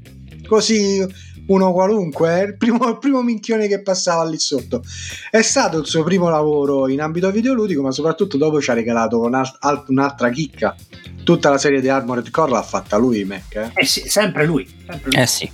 [0.48, 1.06] così
[1.48, 4.84] uno qualunque, eh, il primo, il primo minchione che passava lì sotto.
[5.30, 9.22] È stato il suo primo lavoro in ambito videoludico, ma soprattutto dopo ci ha regalato
[9.22, 10.76] un'altra chicca.
[11.24, 13.56] Tutta la serie di Armored Core l'ha fatta lui, Mac.
[13.56, 14.68] Eh, eh sì, sempre lui.
[14.86, 15.22] Sempre lui.
[15.22, 15.50] Eh sì.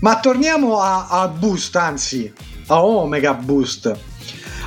[0.00, 2.32] Ma torniamo a, a Boost, anzi,
[2.66, 3.94] a Omega Boost.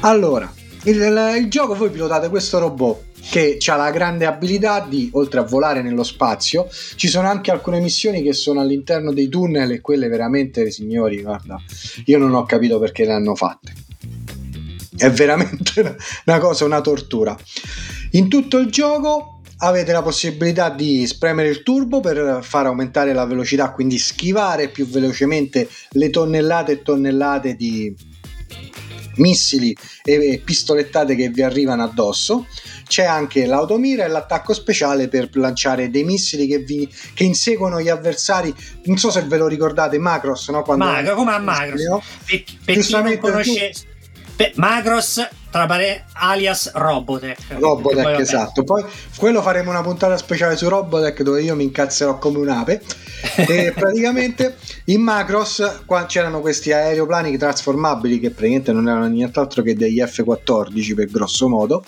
[0.02, 0.52] Allora,
[0.84, 5.44] il, il gioco voi pilotate questo robot che ha la grande abilità di, oltre a
[5.44, 10.08] volare nello spazio, ci sono anche alcune missioni che sono all'interno dei tunnel e quelle
[10.08, 11.62] veramente, signori, guarda,
[12.06, 13.74] io non ho capito perché le hanno fatte.
[14.98, 17.38] È veramente una cosa, una tortura.
[18.12, 23.26] In tutto il gioco avete la possibilità di spremere il turbo per far aumentare la
[23.26, 27.94] velocità, quindi schivare più velocemente le tonnellate e tonnellate di
[29.18, 32.48] missili e pistolettate che vi arrivano addosso.
[32.88, 37.90] C'è anche l'automira e l'attacco speciale per lanciare dei missili che, vi, che inseguono gli
[37.90, 38.54] avversari.
[38.84, 40.62] Non so se ve lo ricordate, Macross, no?
[40.62, 41.84] Quando Macro, come a Macross?
[41.88, 42.04] No?
[42.26, 43.70] Per, per chi non conosce...
[43.72, 43.94] Tu
[44.36, 47.56] Beh, Macros tra pare alias Robotech.
[47.58, 48.64] Robotech, poi, esatto.
[48.66, 48.84] Poi
[49.16, 52.82] quello faremo una puntata speciale su Robotech dove io mi incazzerò come un'ape.
[53.48, 59.74] e praticamente in Macros qua c'erano questi aeroplani trasformabili che praticamente non erano nient'altro che
[59.74, 61.86] degli F-14 per grosso modo.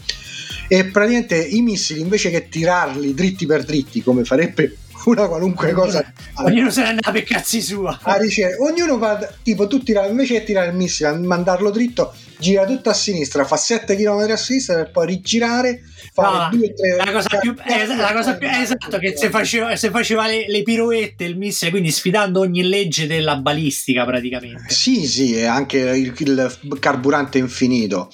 [0.68, 6.04] E praticamente i missili invece che tirarli dritti per dritti come farebbe una qualunque cosa.
[6.36, 7.98] Ognuno se ne andava per cazzi sua.
[8.02, 8.58] A ricevere.
[8.58, 12.94] Ognuno va, tipo, tu tira, invece di tirare il missile, mandarlo dritto, gira tutto a
[12.94, 15.82] sinistra, fa 7 km a sinistra per poi rigirare.
[16.16, 19.90] No, due, tre, la cosa più, es- la cosa più esatto che se faceva, se
[19.92, 24.66] faceva le, le, pirouette il missile, quindi sfidando ogni legge della balistica praticamente.
[24.74, 28.12] Sì, sì, e anche il, il carburante infinito.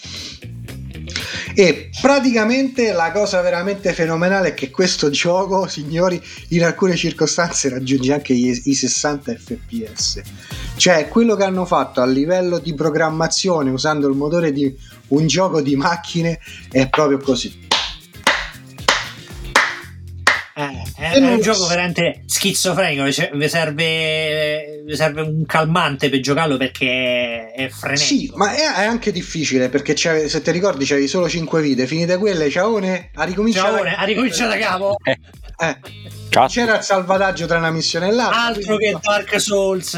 [1.54, 8.14] E praticamente la cosa veramente fenomenale è che questo gioco, signori, in alcune circostanze raggiunge
[8.14, 10.22] anche i, i 60 fps.
[10.76, 14.76] Cioè, quello che hanno fatto a livello di programmazione usando il motore di
[15.10, 17.72] un gioco di macchine è proprio così.
[21.14, 23.04] È, è un gioco veramente schizofrenico.
[23.04, 28.06] Vi serve, serve, un calmante per giocarlo perché è frenetico.
[28.06, 31.88] Sì, ma è, è anche difficile perché se ti ricordi c'avevi solo 5 vite.
[31.88, 33.76] Finite quelle, ciaone, a ricominciare.
[33.76, 34.98] Ciaone, a ricominciare da capo.
[35.04, 35.18] Eh.
[35.60, 35.78] eh.
[36.48, 38.46] C'era il salvataggio tra una missione e l'altra.
[38.46, 39.96] Altro che Dark Souls.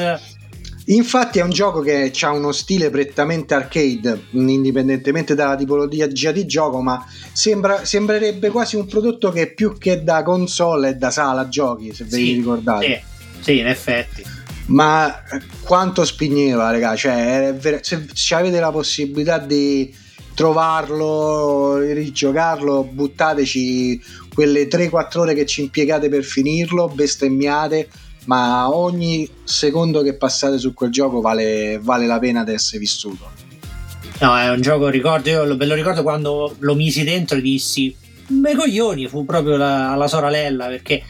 [0.87, 6.81] Infatti è un gioco che ha uno stile prettamente arcade, indipendentemente dalla tipologia di gioco,
[6.81, 11.91] ma sembra, sembrerebbe quasi un prodotto che più che da console è da sala giochi,
[11.91, 13.03] se sì, vi ricordate.
[13.37, 14.23] Sì, sì, in effetti.
[14.67, 15.23] Ma
[15.63, 19.91] quanto spigneva, raga, cioè, ver- se, se avete la possibilità di
[20.35, 27.87] trovarlo, rigiocarlo, buttateci quelle 3-4 ore che ci impiegate per finirlo, bestemmiate
[28.25, 33.31] ma ogni secondo che passate su quel gioco vale, vale la pena di essere vissuto.
[34.19, 37.41] No, è un gioco, ricordo, io lo, ve lo ricordo quando lo misi dentro e
[37.41, 37.95] dissi,
[38.27, 41.03] me coglioni, fu proprio la, la soralella, perché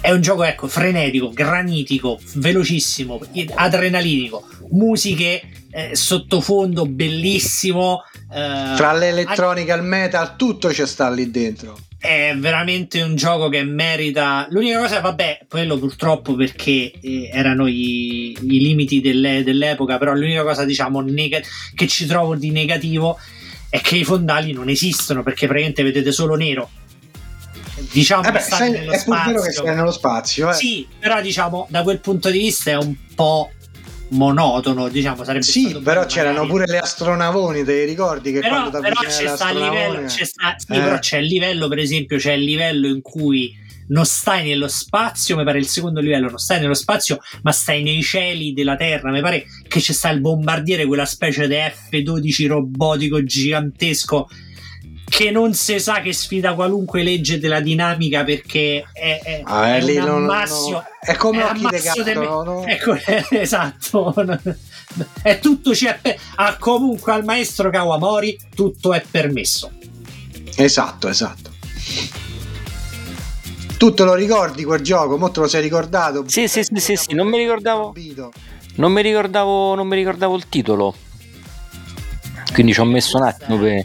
[0.00, 3.20] è un gioco, ecco, frenetico, granitico, velocissimo,
[3.54, 8.02] adrenalinico, musiche, eh, sottofondo bellissimo.
[8.32, 13.48] Eh, Fra l'elettronica e il metal, tutto c'è sta lì dentro è veramente un gioco
[13.48, 14.48] che merita.
[14.50, 20.42] L'unica cosa, vabbè, quello purtroppo perché eh, erano i, i limiti delle, dell'epoca, però l'unica
[20.42, 21.44] cosa, diciamo, neg-
[21.76, 23.20] che ci trovo di negativo
[23.70, 26.68] è che i fondali non esistono perché praticamente vedete solo nero.
[27.92, 29.40] Diciamo eh beh, sei, nello è spazio.
[29.40, 30.50] che sei nello spazio.
[30.50, 30.54] Eh.
[30.54, 33.52] Sì, però diciamo da quel punto di vista è un po'
[34.12, 38.80] monotono, diciamo, sarebbe Sì, però c'erano pure le astronavoni, te li ricordi che però, quando
[38.80, 40.80] però c'è sta il livello, c'è sta, sì, eh.
[40.80, 45.36] però c'è il livello, per esempio, c'è il livello in cui non stai nello spazio,
[45.36, 49.10] mi pare il secondo livello, non stai nello spazio, ma stai nei cieli della Terra.
[49.10, 54.28] Mi pare che c'è sta il bombardiere, quella specie di F-12 robotico gigantesco
[55.12, 59.84] che non si sa che sfida qualunque legge della dinamica perché è, è, ah, è,
[59.84, 62.64] è un ammassio no, è come occhi di gatto de no?
[62.64, 62.96] ecco,
[63.28, 64.14] esatto
[65.20, 65.98] è tutto c'è
[66.36, 69.70] ah, comunque al maestro Kawamori tutto è permesso
[70.56, 71.50] esatto esatto
[73.76, 75.18] tu te lo ricordi quel gioco?
[75.18, 76.22] Mo te lo sei ricordato?
[76.28, 77.92] Sì, sì, sì, sì, sì, non mi ricordavo.
[78.76, 80.94] Non mi ricordavo, non mi ricordavo il titolo.
[82.52, 83.84] Quindi ci ho messo un attimo per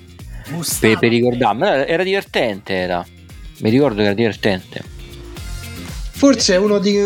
[0.79, 1.67] per, per ricordarmi.
[1.67, 3.05] Era divertente, era.
[3.59, 4.83] Mi ricordo che era divertente.
[6.11, 6.97] Forse è uno di,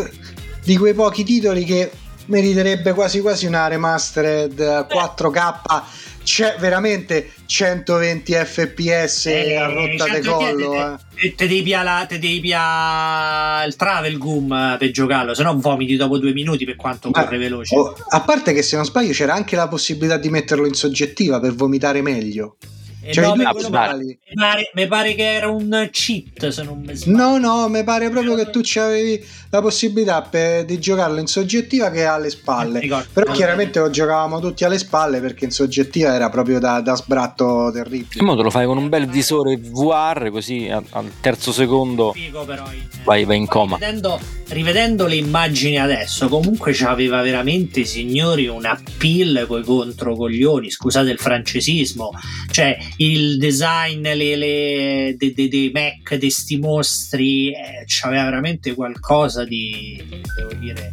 [0.63, 1.91] di quei pochi titoli che
[2.25, 4.57] meriterebbe quasi quasi una remastered
[4.89, 5.83] 4K
[6.23, 11.35] c'è veramente 120 fps eh, a rotta de collo eh.
[11.35, 16.31] te, devi piare te devi il travel gum per giocarlo se no vomiti dopo due
[16.31, 19.55] minuti per quanto Ma, corre veloce oh, a parte che se non sbaglio c'era anche
[19.55, 24.05] la possibilità di metterlo in soggettiva per vomitare meglio Eh, Cioè, no, mi, principali.
[24.05, 27.17] mi pare, mi pare che era un cheat se non mi sbaglio.
[27.17, 31.89] No, no, mi pare proprio che tu avevi la possibilità per- di giocarlo in soggettiva
[31.89, 32.79] che alle spalle.
[32.79, 33.07] Ricordo.
[33.13, 37.69] Però chiaramente lo giocavamo tutti alle spalle perché in soggettiva era proprio da, da sbratto
[37.69, 38.23] E terribile.
[38.23, 42.13] mo te lo fai con un bel visore VR, così a- al terzo secondo
[42.45, 43.77] però, in- vai, vai in coma.
[43.77, 50.69] Rivedendo, rivedendo le immagini adesso, comunque c'aveva veramente, signori, un appeal coi controcoglioni.
[50.69, 52.11] Scusate il francesismo,
[52.51, 58.73] cioè il design le, le- de- de- dei Mac, di sti mostri, eh, c'aveva veramente
[58.73, 60.01] qualcosa di.
[60.35, 60.91] devo dire.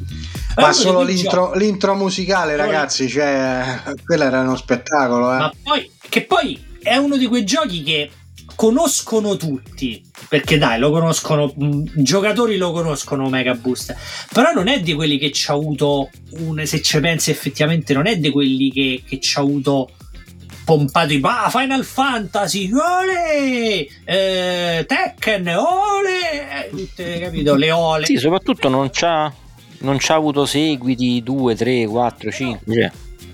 [0.57, 5.33] Ma solo l'intro, l'intro musicale, Poi- ragazzi, cioè, quello era uno spettacolo.
[5.35, 5.51] Eh.
[5.63, 8.11] Poi, che poi è uno di quei giochi che
[8.55, 10.03] conoscono tutti.
[10.29, 13.95] Perché dai, lo conoscono, mh, i giocatori lo conoscono Mega Boost.
[14.33, 18.07] Però non è di quelli che ci ha avuto un, se ci pensi effettivamente, non
[18.07, 19.91] è di quelli che, che ci ha avuto
[20.69, 23.89] pompato i ah, Final Fantasy, ole!
[24.05, 26.67] Eh, Tekken, ole!
[26.67, 27.55] Eh, Tutte, capito?
[27.55, 28.05] Le ole.
[28.05, 29.33] Sì, soprattutto non c'ha,
[29.79, 32.75] non c'ha avuto seguiti 2, 3, 4, 5.
[32.75, 32.91] Cioè,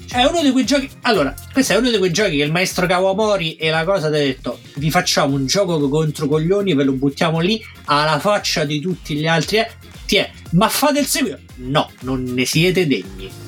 [0.06, 0.88] Cioè, è uno di quei giochi.
[1.02, 4.14] Allora, questo è uno di quei giochi che il maestro Kawamori e la cosa ti
[4.14, 8.78] ha detto: vi facciamo un gioco contro coglioni, ve lo buttiamo lì alla faccia di
[8.78, 9.56] tutti gli altri.
[9.56, 9.68] Eh,
[10.06, 11.40] ti è, ma fate il seguito?
[11.56, 13.42] No, non ne siete degni.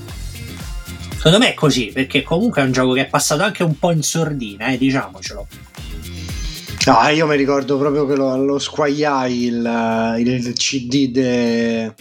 [1.26, 3.90] Secondo me è così, perché comunque è un gioco che è passato anche un po'
[3.90, 5.48] in sordina, eh, diciamocelo.
[6.86, 11.92] No, io mi ricordo proprio che lo, lo squagliai il, il CD de-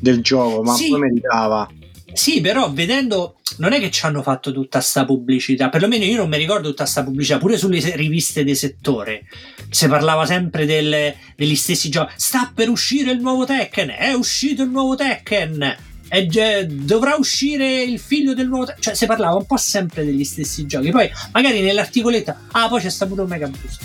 [0.00, 0.88] del gioco, ma Sì.
[0.88, 1.68] poi meritava.
[2.14, 6.30] Sì, però vedendo, non è che ci hanno fatto tutta sta pubblicità, perlomeno io non
[6.30, 9.26] mi ricordo tutta sta pubblicità, pure sulle riviste di settore
[9.68, 12.14] si parlava sempre del- degli stessi giochi.
[12.16, 15.76] Sta per uscire il nuovo Tekken, è uscito il nuovo Tekken,
[16.14, 18.82] è già- dovrà uscire il figlio del nuovo Tekken.
[18.82, 22.88] Cioè si parlava un po' sempre degli stessi giochi, poi magari nell'articoletta, ah poi c'è
[22.88, 23.82] sta pure un Mega Boost.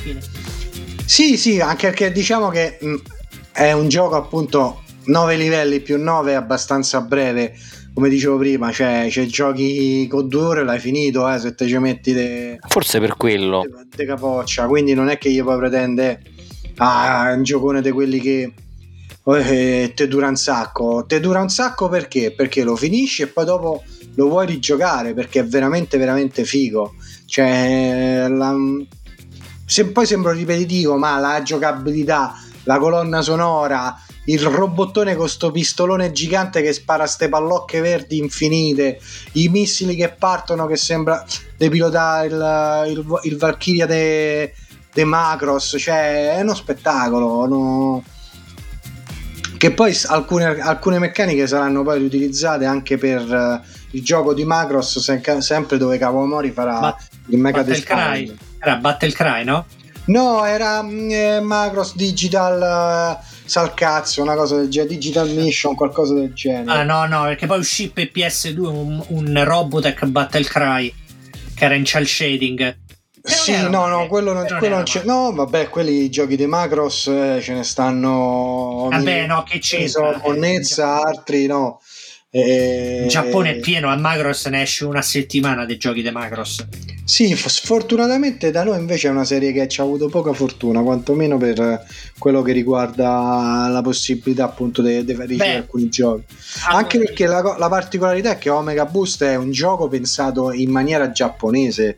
[0.00, 0.20] Fine.
[1.04, 2.94] Sì, sì, anche perché diciamo che mh,
[3.52, 7.54] è un gioco appunto 9 livelli più 9 abbastanza breve,
[7.92, 11.76] come dicevo prima, cioè, cioè giochi con due ore l'hai finito, eh, se te ci
[11.76, 13.62] metti de, forse per quello.
[13.62, 16.22] de, de capoccia, quindi non è che io poi pretende
[16.76, 18.52] ah, un giocone di quelli che
[19.24, 22.32] eh, te dura un sacco, te dura un sacco perché?
[22.32, 23.82] Perché lo finisci e poi dopo
[24.14, 26.94] lo vuoi rigiocare perché è veramente veramente figo,
[27.26, 28.54] cioè la-
[29.64, 36.12] se poi sembro ripetitivo, ma la giocabilità, la colonna sonora, il robottone con sto pistolone
[36.12, 39.00] gigante che spara ste pallocche verdi infinite,
[39.32, 41.24] i missili che partono che sembra
[41.56, 44.52] di pilotare il, il, il Valkyria de,
[44.92, 47.46] de Macross, cioè è uno spettacolo.
[47.46, 48.04] no?
[49.62, 53.60] Che poi alcune, alcune meccaniche saranno poi riutilizzate anche per eh,
[53.92, 56.96] il gioco di Macross, se- sempre dove Kawamori farà Ma-
[57.28, 57.82] il Mega Battle.
[57.84, 59.64] Cry, era Battle Cry, no?
[60.06, 66.14] No, era mm, eh, Macross Digital eh, Salcazzo, una cosa del genere, Digital Mission, qualcosa
[66.14, 66.80] del genere.
[66.80, 70.92] Ah, no, no, perché poi uscì per PS2 un, un Robotech Battle Cry
[71.54, 72.78] che era in cel shading.
[73.22, 75.02] Sì, no, no, quello non, quello non c'è.
[75.04, 78.88] No, vabbè, quelli giochi di Macross eh, ce ne stanno.
[78.90, 79.88] Vabbè, no, che c'entra?
[79.88, 81.80] sono Monnezza, altri no.
[82.34, 86.66] Eh, Il Giappone è pieno, a Macross ne esce una settimana dei giochi di Macross.
[87.04, 91.36] Sì, sfortunatamente da noi invece è una serie che ci ha avuto poca fortuna, quantomeno
[91.36, 91.80] per eh,
[92.18, 95.56] quello che riguarda la possibilità appunto di Beh.
[95.56, 96.24] alcuni giochi.
[96.70, 101.10] Anche perché la, la particolarità è che Omega Boost è un gioco pensato in maniera
[101.10, 101.96] giapponese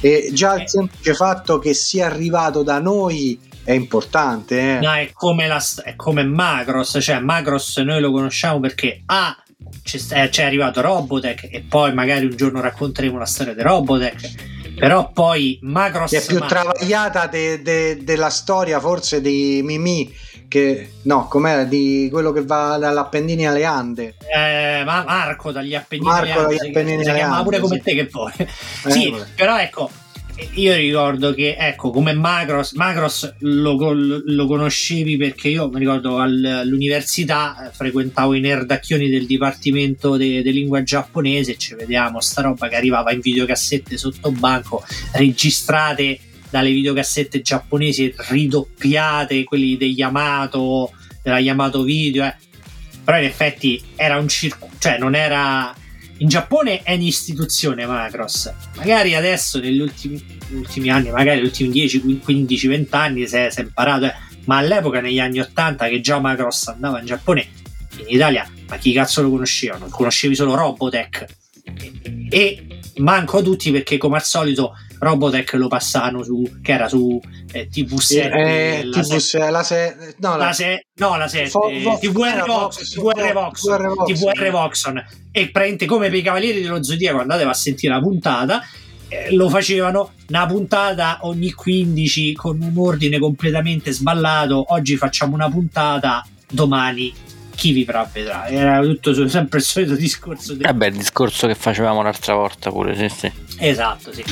[0.00, 4.76] e già il semplice fatto che sia arrivato da noi è importante.
[4.76, 4.80] Eh.
[4.80, 9.36] No, è come, la, è come Macross, cioè Macross noi lo conosciamo perché A
[9.82, 13.62] c'è, st- eh, c'è arrivato Robotech e poi magari un giorno racconteremo la storia di
[13.62, 16.14] Robotech, però poi Macross...
[16.14, 20.14] È più ma- travagliata de- de- della storia forse di Mimi
[20.48, 24.14] che no, com'era di quello che va dall'Appennini alle Ande.
[24.32, 27.76] Eh, ma Marco dagli Appennini Marco alle Ande, dagli si- Appennini alle Ande, pure come
[27.76, 27.82] sì.
[27.82, 28.32] te che vuoi.
[28.38, 29.24] Eh, sì, vabbè.
[29.34, 29.90] però ecco,
[30.54, 36.44] io ricordo che ecco come Macross, Macross lo, lo conoscevi perché io mi ricordo al-
[36.44, 42.68] all'università eh, frequentavo i nerdacchioni del dipartimento di lingua giapponese e ci vediamo sta roba
[42.68, 46.18] che arrivava in videocassette sotto banco registrate
[46.50, 52.34] dalle videocassette giapponesi ridoppiate quelli degli Yamato della Yamato Video eh.
[53.02, 55.74] però in effetti era un circuito cioè non era
[56.18, 58.52] in Giappone è un'istituzione Macross.
[58.76, 63.50] Magari adesso negli ultimi, ultimi anni magari negli ultimi 10 15 20 anni si è,
[63.50, 64.14] si è imparato eh.
[64.44, 67.46] ma all'epoca negli anni 80 che già Macross andava in Giappone
[67.98, 71.26] in Italia ma chi cazzo lo conoscevano conoscevi solo Robotech.
[71.64, 77.20] E, e manco tutti perché come al solito Robotech lo passavano su che era su
[77.52, 81.48] eh, TV7 Eh, la TV se- la se- no, la la- se- no la 7
[81.48, 83.62] Fo- Vo- TVR Vox Vox, TVR Vox,
[84.50, 84.94] Voxon.
[84.94, 88.62] TVR e praticamente come per i Cavalieri dello Zodiaco andatevi a sentire la puntata
[89.08, 94.64] eh, lo facevano una puntata ogni 15 con un ordine completamente sballato.
[94.72, 97.14] Oggi facciamo una puntata domani
[97.54, 102.02] chi vivrà vedrà era tutto sempre il solito discorso del- Vabbè, il discorso che facevamo
[102.02, 103.30] l'altra volta pure, sì, sì.
[103.60, 104.24] Esatto, sì.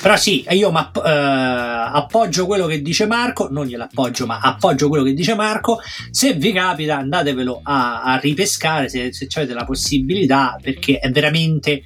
[0.00, 4.88] Però sì, io ma, eh, appoggio quello che dice Marco, non glielo appoggio, ma appoggio
[4.88, 5.78] quello che dice Marco.
[6.10, 11.84] Se vi capita, andatevelo a, a ripescare se, se avete la possibilità, perché è veramente.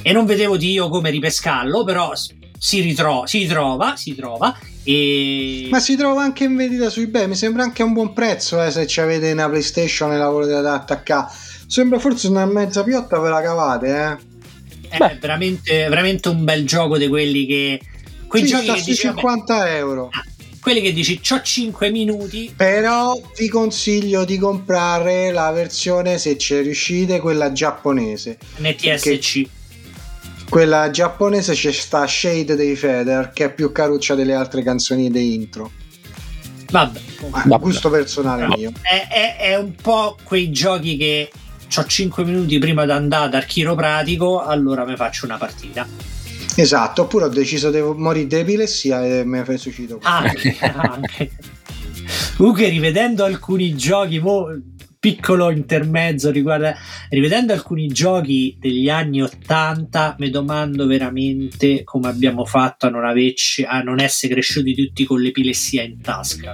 [0.00, 2.12] E non vedevo di io come ripescarlo, però
[2.58, 4.56] si, ritro- si trova, si trova.
[4.82, 8.62] E Ma si trova anche in vendita su eBay, mi sembra anche un buon prezzo
[8.62, 11.30] eh, se avete una PlayStation e la volete da attaccare.
[11.66, 14.31] Sembra forse una mezza piotta ve la cavate, eh.
[14.98, 17.80] È veramente, veramente un bel gioco di quelli che.
[18.26, 20.10] Quei Sì, giochi sta che sui dici, vabbè, 50 euro.
[20.60, 26.58] quelli che dici, c'ho 5 minuti, Però vi consiglio di comprare la versione, se ci
[26.60, 28.38] riuscite, quella giapponese.
[28.58, 29.42] NTSC.
[30.48, 35.34] Quella giapponese c'è sta Shade dei Feather, che è più caruccia delle altre canzoni di
[35.34, 35.70] intro.
[36.70, 37.58] Vabbè, Ma Vabbè.
[37.62, 38.72] gusto personale No, mio.
[38.82, 41.30] è, è- è un po' quei giochi che
[41.76, 45.86] ho 5 minuti prima di andare dal chiropratico, allora mi faccio una partita.
[46.54, 49.98] Esatto, oppure ho deciso di morire di epilessia e me ne resuscito.
[50.02, 51.30] Anche, anche.
[52.36, 54.46] Comunque, rivedendo alcuni giochi, mo,
[55.02, 56.76] piccolo intermezzo riguarda,
[57.08, 63.64] rivedendo alcuni giochi degli anni 80, mi domando veramente come abbiamo fatto a non, averci,
[63.64, 66.52] a non essere cresciuti tutti con l'epilessia in tasca.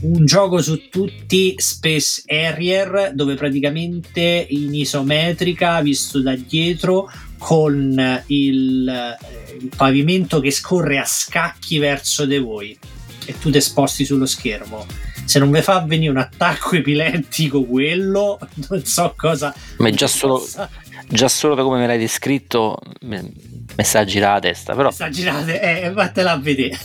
[0.00, 8.88] Un gioco su tutti, Space Harrier, dove praticamente in isometrica, visto da dietro, con il,
[8.88, 12.78] eh, il pavimento che scorre a scacchi verso di voi
[13.26, 15.03] e tu ti sposti sullo schermo.
[15.24, 19.54] Se non vi fa venire un attacco epilettico quello, non so cosa...
[19.78, 20.68] Ma già solo, possa-
[21.08, 23.18] già solo da come me l'hai descritto, mi
[23.76, 24.74] mi girare la testa.
[24.74, 26.78] Però Sta girate, eh, vattela a vedere.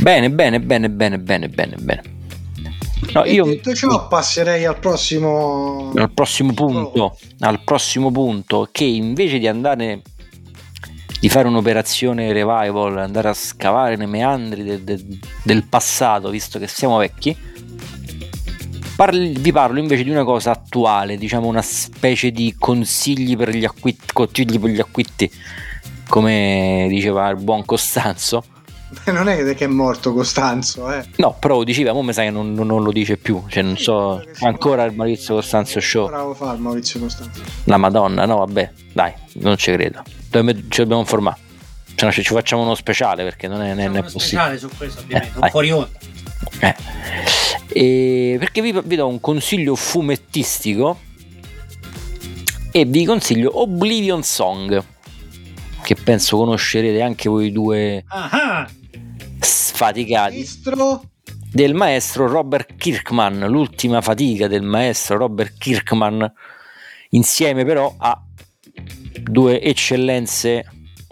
[0.00, 2.02] bene, bene, bene, bene, bene, bene, bene.
[3.12, 5.92] No, io detto ciò, passerei al prossimo.
[5.94, 10.02] al prossimo punto, al prossimo punto, che invece di andare
[11.24, 15.02] di fare un'operazione revival, andare a scavare nei meandri de- de-
[15.42, 17.34] del passato, visto che siamo vecchi,
[18.94, 23.64] parli- vi parlo invece di una cosa attuale, diciamo una specie di consigli per gli
[23.64, 25.30] acquisti, consigli per gli acquisti,
[26.08, 28.44] come diceva il buon Costanzo.
[29.12, 31.04] Non è che è morto Costanzo, eh.
[31.16, 33.62] No, però lo diceva, ma mi sa che non, non- non lo dice più, cioè
[33.62, 36.06] non so, ancora il Maurizio Costanzo Show.
[36.08, 37.42] Bravo fa il Maurizio Costanzo.
[37.64, 40.02] La Madonna, no, vabbè, dai, non ci credo.
[40.30, 41.38] Dobbiamo- ci dobbiamo informare.
[41.96, 44.20] Se no ci ci facciamo uno speciale perché non è, non è uno possibile.
[44.24, 45.50] speciale su questo, ovviamente, Eh, un vai.
[45.50, 45.90] fuori onda.
[46.60, 46.74] Eh.
[47.68, 50.98] E perché vi, vi do un consiglio fumettistico
[52.72, 54.82] e vi consiglio Oblivion Song,
[55.82, 58.66] che penso conoscerete anche voi due Ah,
[59.74, 61.02] sfaticati, Maestro,
[61.52, 66.32] del maestro Robert Kirkman, l'ultima fatica del maestro Robert Kirkman,
[67.10, 68.22] insieme però a
[69.20, 70.64] due eccellenze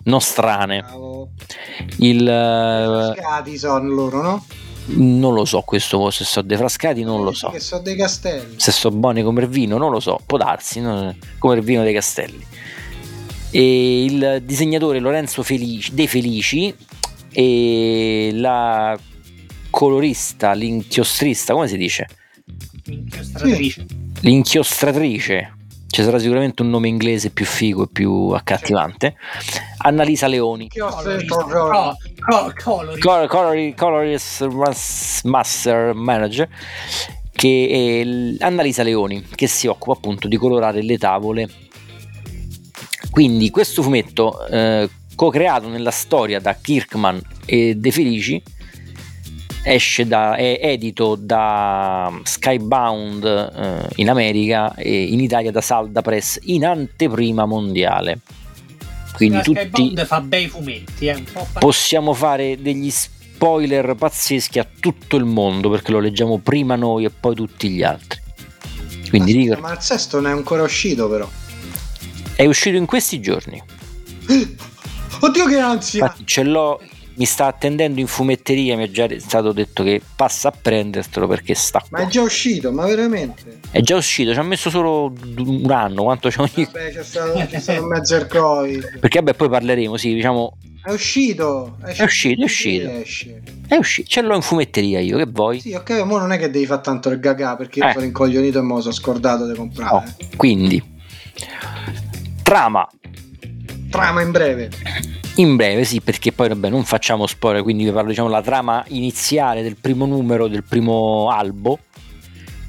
[0.05, 0.81] nostrane.
[0.81, 1.31] bravo.
[1.99, 4.45] Il, eh, Frascati sono loro, no?
[4.85, 7.51] non lo so questo, se sono defrascati non lo so.
[7.51, 8.55] Che sono dei castelli.
[8.59, 11.15] Se sono buoni come il vino, non lo so, può darsi, no?
[11.39, 12.45] come il vino dei castelli.
[13.51, 16.75] E il disegnatore Lorenzo Felici, De Felici
[17.33, 18.99] e la
[19.71, 22.09] colorista, l'inchiostrista, come si dice?
[22.85, 23.87] inchiostratrice.
[24.21, 25.57] L'inchiostratrice,
[25.89, 29.15] ci sarà sicuramente un nome inglese più figo e più accattivante.
[29.79, 30.69] Annalisa Leoni.
[33.75, 36.49] Colorist mas- Master Manager
[37.33, 37.69] che
[38.01, 41.49] è l- Annalisa Leoni che si occupa appunto di colorare le tavole
[43.11, 44.89] quindi questo fumetto eh,
[45.23, 48.43] co-creato nella storia da Kirkman e De Felici
[49.63, 56.41] esce da, è edito da Skybound eh, in America e in Italia da Salda Press
[56.47, 58.19] in anteprima mondiale
[59.13, 61.23] quindi La tutti Skybound fa bei fumetti, eh,
[61.61, 67.11] possiamo fare degli spoiler pazzeschi a tutto il mondo perché lo leggiamo prima noi e
[67.11, 68.21] poi tutti gli altri.
[69.09, 71.29] Quindi Aspetta, dico, ma il sesto non è ancora uscito, però.
[72.35, 73.63] è uscito in questi giorni.
[75.25, 76.05] Oddio, che ansia!
[76.05, 76.81] Infatti ce l'ho
[77.15, 81.55] mi sta attendendo in fumetteria, mi è già stato detto che passa a prendertelo perché
[81.55, 83.61] sta Ma è già uscito, ma veramente?
[83.71, 86.65] È già uscito, ci ha messo solo un anno, quanto c'è ogni...
[86.65, 88.99] Vabbè, c'è stato, c'è stato mezzo il Covid.
[88.99, 91.77] Perché vabbè poi parleremo, sì, diciamo, È uscito.
[91.85, 92.91] È uscito, è uscito.
[93.69, 95.61] È uscito, ce l'ho in fumetteria io, che vuoi?
[95.61, 97.93] Sì, ok, ma non è che devi fare tanto il gaga perché io Eh.
[97.93, 99.93] sono incoglionito e me lo sono scordato di comprare.
[99.93, 100.83] No, quindi,
[102.43, 102.89] trama,
[103.93, 104.71] Trama in breve.
[105.37, 108.83] in breve sì, perché poi vabbè non facciamo spoiler, quindi vi parlo diciamo la trama
[108.89, 111.79] iniziale del primo numero, del primo albo.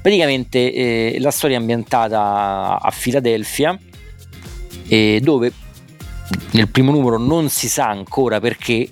[0.02, 3.78] Praticamente eh, la storia è ambientata a Filadelfia,
[4.86, 5.50] eh, dove
[6.50, 8.86] nel primo numero non si sa ancora perché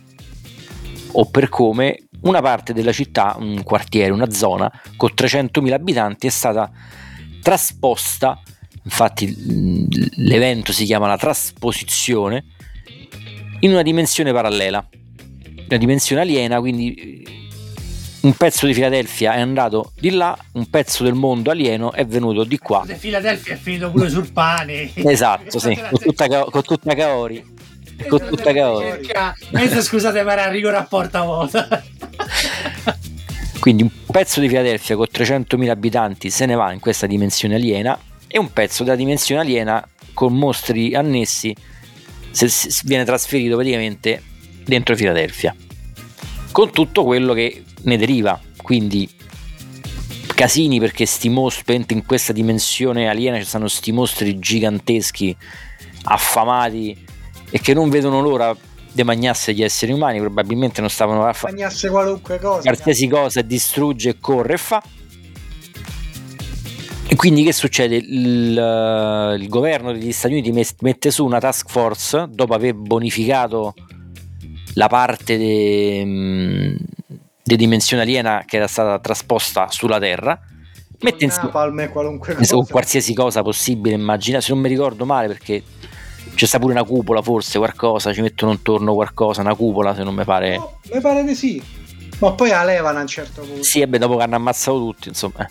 [1.13, 6.31] o per come una parte della città, un quartiere, una zona con 300.000 abitanti è
[6.31, 6.71] stata
[7.43, 8.41] trasposta,
[8.85, 9.35] infatti
[10.17, 12.45] l'evento si chiama la trasposizione,
[13.61, 14.87] in una dimensione parallela,
[15.69, 17.23] una dimensione aliena, quindi eh,
[18.23, 22.45] un pezzo di Filadelfia è andato di là, un pezzo del mondo alieno è venuto
[22.45, 22.85] di qua.
[22.85, 24.91] Filadelfia è finito pure sul pane.
[25.13, 27.51] Esatto, sì, con tutta, con tutta Kaori.
[28.09, 28.87] Con tutta Kaori.
[28.87, 31.83] Cerca- Mentre scusate, ma era rigore a porta vuota.
[33.61, 37.97] Quindi un pezzo di Filadelfia con 300.000 abitanti se ne va in questa dimensione aliena
[38.33, 41.55] e un pezzo della dimensione aliena con mostri annessi
[42.31, 44.23] se- se- viene trasferito praticamente
[44.65, 45.55] dentro Filadelfia.
[46.51, 49.09] Con tutto quello che ne deriva, quindi
[50.35, 55.37] casini perché sti mostri in questa dimensione aliena ci stanno sti mostri giganteschi
[56.05, 57.05] affamati
[57.51, 58.57] e che non vedono l'ora
[58.91, 62.63] di mangiarsi gli esseri umani probabilmente non stavano a fare Bagnasse qualunque cosa.
[62.63, 64.83] qualsiasi cosa distrugge e corre e fa.
[67.23, 67.95] E quindi che succede?
[67.95, 70.51] Il, il governo degli Stati Uniti
[70.81, 73.75] mette su una task force dopo aver bonificato
[74.75, 76.77] la parte di
[77.45, 80.37] dimensione aliena che era stata trasposta sulla Terra.
[80.99, 82.57] Mette insieme Napalm e qualunque cosa.
[82.69, 85.63] qualsiasi cosa possibile, immagina, se non mi ricordo male perché
[86.35, 90.17] c'è sta pure una cupola forse, qualcosa, ci mettono intorno qualcosa, una cupola se non
[90.17, 90.57] mi pare...
[90.57, 91.63] No, mi pare di sì.
[92.19, 93.63] Ma poi la levano a un certo punto.
[93.63, 95.47] Sì, ebbe dopo che hanno ammazzato tutti, insomma.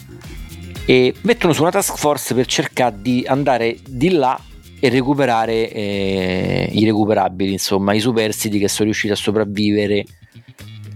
[0.91, 4.37] E mettono su una task force per cercare di andare di là
[4.77, 10.03] e recuperare eh, i recuperabili, insomma, i superstiti che sono riusciti a sopravvivere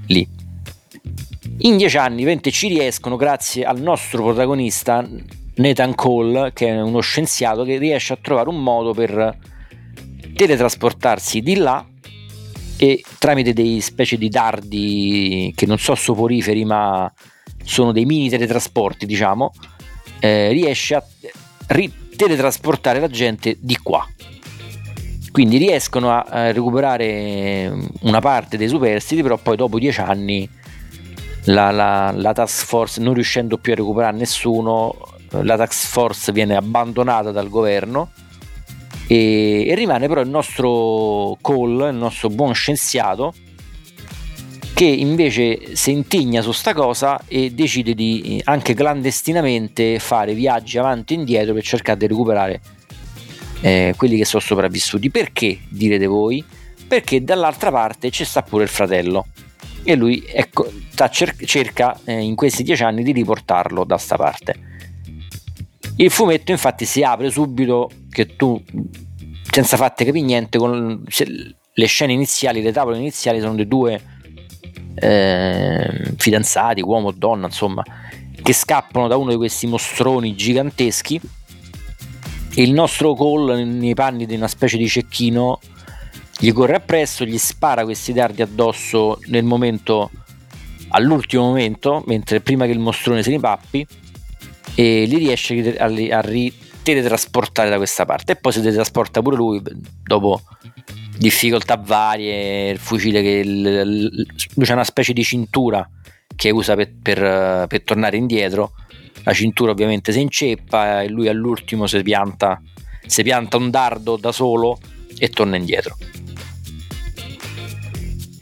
[0.08, 0.28] lì.
[1.60, 5.08] In dieci anni, ovviamente, ci riescono grazie al nostro protagonista
[5.56, 9.38] Nathan Cole, che è uno scienziato che riesce a trovare un modo per
[10.36, 11.88] teletrasportarsi di là
[12.76, 17.10] e tramite dei specie di dardi che non so soporiferi ma
[17.64, 19.54] sono dei mini teletrasporti diciamo
[20.26, 21.04] eh, riesce a
[22.16, 24.08] teletrasportare la gente di qua.
[25.32, 27.72] Quindi riescono a, recuperare
[28.02, 30.50] una parte dei superstiti però poi dopo dieci anni
[31.46, 34.96] la, la- la task force non riuscendo più a recuperare nessuno
[35.30, 38.12] la task force viene abbandonata dal governo
[39.08, 43.34] e rimane però il nostro Cole, il nostro buon scienziato,
[44.76, 51.14] che invece si intigna su sta cosa e decide di anche clandestinamente fare viaggi avanti
[51.14, 52.60] e indietro per cercare di recuperare
[53.62, 55.10] eh, quelli che sono sopravvissuti.
[55.10, 56.44] Perché direte voi?
[56.90, 59.28] Perché dall'altra parte ci sta pure il fratello
[59.82, 60.70] e lui ecco,
[61.10, 64.56] cer- cerca eh, in questi dieci anni di riportarlo da sta parte.
[65.96, 68.62] Il fumetto infatti si apre subito che tu
[69.50, 71.02] senza fatte capire niente con
[71.78, 74.02] le scene iniziali, le tavole iniziali sono dei due
[74.96, 77.84] eh, fidanzati, uomo o donna, insomma,
[78.42, 81.20] che scappano da uno di questi mostroni giganteschi.
[82.58, 85.60] E il nostro Cole nei panni di una specie di cecchino
[86.38, 90.10] gli corre appresso, gli spara questi dardi addosso nel momento
[90.90, 93.86] all'ultimo momento, mentre prima che il mostrone se ne pappi
[94.76, 98.34] e li riesce a, a ri- teletrasportare da questa parte.
[98.34, 99.62] E poi si teletrasporta pure lui
[100.04, 100.42] dopo
[101.18, 105.88] difficoltà varie il fucile che il- lui c'ha una specie di cintura
[106.36, 108.72] che usa per, per- per tornare indietro.
[109.24, 112.62] La cintura ovviamente si inceppa e lui all'ultimo si pianta
[113.08, 114.80] si pianta un dardo da solo
[115.18, 115.96] e torna indietro.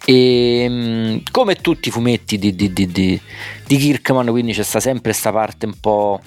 [0.06, 3.20] E mm, come tutti i fumetti di, di, di, di,
[3.66, 6.20] di Kirkman quindi c'è sta sempre questa parte un po'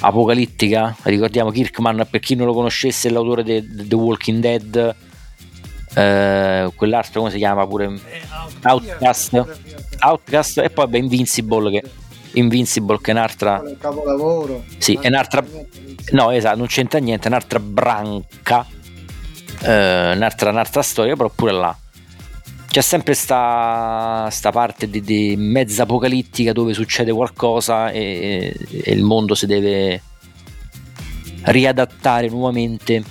[0.00, 0.96] apocalittica.
[1.02, 4.94] Ricordiamo Kirkman per chi non lo conoscesse è l'autore di The Walking Dead
[5.94, 7.86] eh, quell'altro come si chiama pure?
[7.86, 8.20] Eh,
[8.62, 9.58] Outcast
[10.00, 11.90] Outcast e poi beh, Invincible che,
[12.32, 14.64] Invincible che è un'altra Un capolavoro.
[14.78, 15.44] Sì, è un'altra-
[16.12, 18.66] no esatto non c'entra niente è un'altra branca
[19.62, 21.76] eh, un'altra, un'altra storia però pure là.
[22.68, 29.02] C'è sempre sta, sta parte di, di mezza apocalittica dove succede qualcosa e, e, il
[29.02, 30.00] mondo si deve
[31.42, 33.02] riadattare nuovamente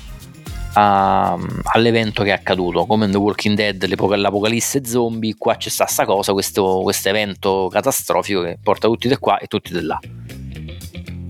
[0.73, 1.37] a,
[1.73, 2.85] all'evento che è accaduto.
[2.85, 7.69] Come in The Walking Dead l'apocalisse zombie qua c'è sta sta cosa questo, questo evento
[7.71, 9.99] catastrofico che porta tutti di qua e tutti di là.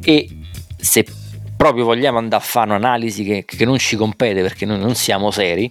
[0.02, 0.30] E
[0.78, 1.06] se
[1.56, 5.30] proprio vogliamo andare a fare un'analisi che, che non ci compete perché noi non siamo
[5.30, 5.70] seri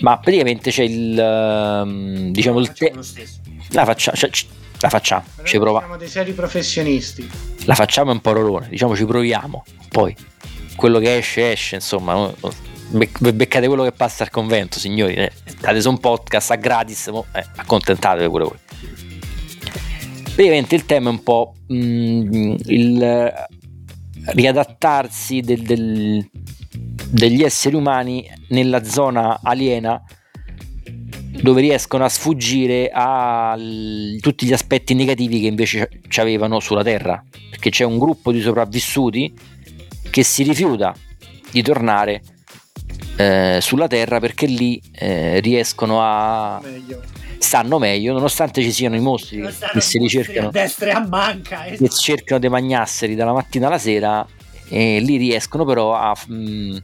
[0.00, 2.92] ma praticamente c'è il uh, diciamo il te-
[3.70, 4.30] la, faccia- cioè,
[4.80, 7.28] la facciamo ci prova- siamo dei seri professionisti.
[7.64, 10.14] La facciamo un po' rolone diciamo ci proviamo poi
[10.76, 12.32] quello che esce esce insomma
[12.90, 17.26] beccate quello che passa al convento signori eh, date su un podcast a gratis mo,
[17.34, 18.58] eh, accontentatevi pure voi.
[20.22, 23.32] Praticamente il tema è un po' mh, mm, il
[24.26, 26.28] riadattarsi del, del
[27.14, 30.02] degli esseri umani nella zona aliena
[31.42, 33.56] dove riescono a sfuggire a
[34.20, 38.40] tutti gli aspetti negativi che invece ci avevano sulla Terra, perché c'è un gruppo di
[38.40, 39.32] sopravvissuti
[40.14, 40.94] che si rifiuta
[41.50, 42.22] di tornare
[43.16, 47.02] eh, sulla Terra perché lì eh, riescono a meglio.
[47.38, 51.66] stanno meglio nonostante ci siano i mostri che si ricercano a destra e a manca
[51.66, 51.82] esatto.
[51.82, 54.24] che cercano dei magnasseri dalla mattina alla sera
[54.68, 56.76] e lì riescono però a mh, mm,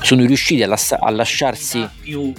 [0.00, 2.32] sono riusciti a, las- a lasciarsi più,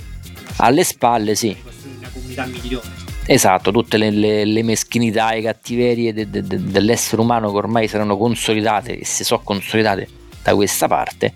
[0.59, 1.53] alle spalle sì
[1.97, 3.00] una comunità migliore
[3.33, 7.87] Esatto, tutte le, le, le meschinità e cattiverie de, de, de, dell'essere umano che ormai
[7.87, 10.05] saranno consolidate e si sono consolidate
[10.43, 11.31] da questa parte,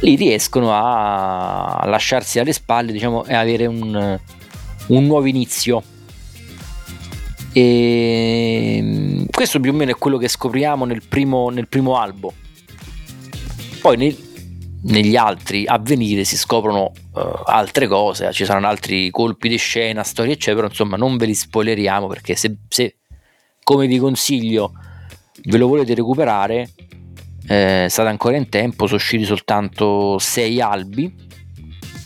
[0.00, 4.18] lì riescono a lasciarsi alle spalle diciamo, e avere un,
[4.86, 5.82] un nuovo inizio
[7.52, 12.32] e ehm, questo più o meno è quello che scopriamo nel primo, nel primo albo.
[13.82, 14.16] Poi nel,
[14.82, 20.34] negli altri avvenire si scoprono uh, altre cose, ci saranno altri colpi di scena, storie
[20.34, 22.96] eccetera, insomma non ve li spoileriamo perché se, se
[23.62, 24.72] come vi consiglio
[25.44, 26.70] ve lo volete recuperare
[27.46, 31.28] eh, state ancora in tempo, sono usciti soltanto 6 albi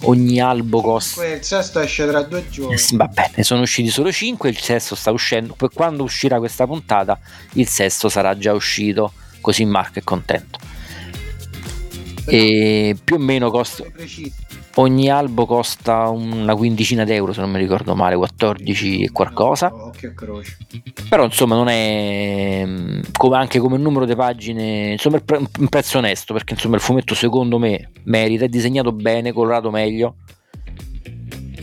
[0.05, 1.25] ogni albo costa.
[1.27, 2.75] Il sesto esce tra due giorni.
[2.75, 5.55] Eh va bene, sono usciti solo 5, il sesto sta uscendo.
[5.55, 7.19] Poi quando uscirà questa puntata,
[7.55, 10.59] il sesto sarà già uscito, così Marco è contento.
[12.27, 13.85] E più o meno costa.
[14.77, 19.69] Ogni albo costa una quindicina d'euro, se non mi ricordo male, 14 e qualcosa.
[19.69, 19.93] No,
[21.09, 22.65] Però insomma non è
[23.13, 27.59] come, anche come numero di pagine, insomma un prezzo onesto, perché insomma il fumetto secondo
[27.59, 30.17] me merita, è disegnato bene, colorato meglio.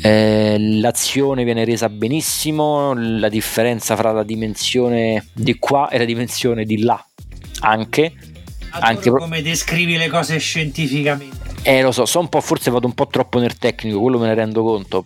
[0.03, 6.63] Eh, l'azione viene resa benissimo, la differenza fra la dimensione di qua e la dimensione
[6.63, 7.03] di là
[7.61, 8.13] anche.
[8.79, 11.37] Anche come descrivi le cose scientificamente.
[11.63, 14.27] Eh, lo so, so un po', forse vado un po' troppo nel tecnico, quello me
[14.27, 15.05] ne rendo conto.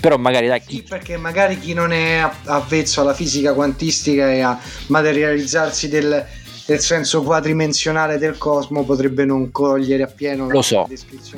[0.00, 0.62] Però magari dai.
[0.64, 6.24] Sì, perché magari chi non è avvezzo alla fisica quantistica e a materializzarsi del,
[6.68, 10.86] del senso quadrimensionale del cosmo potrebbe non cogliere appieno lo so,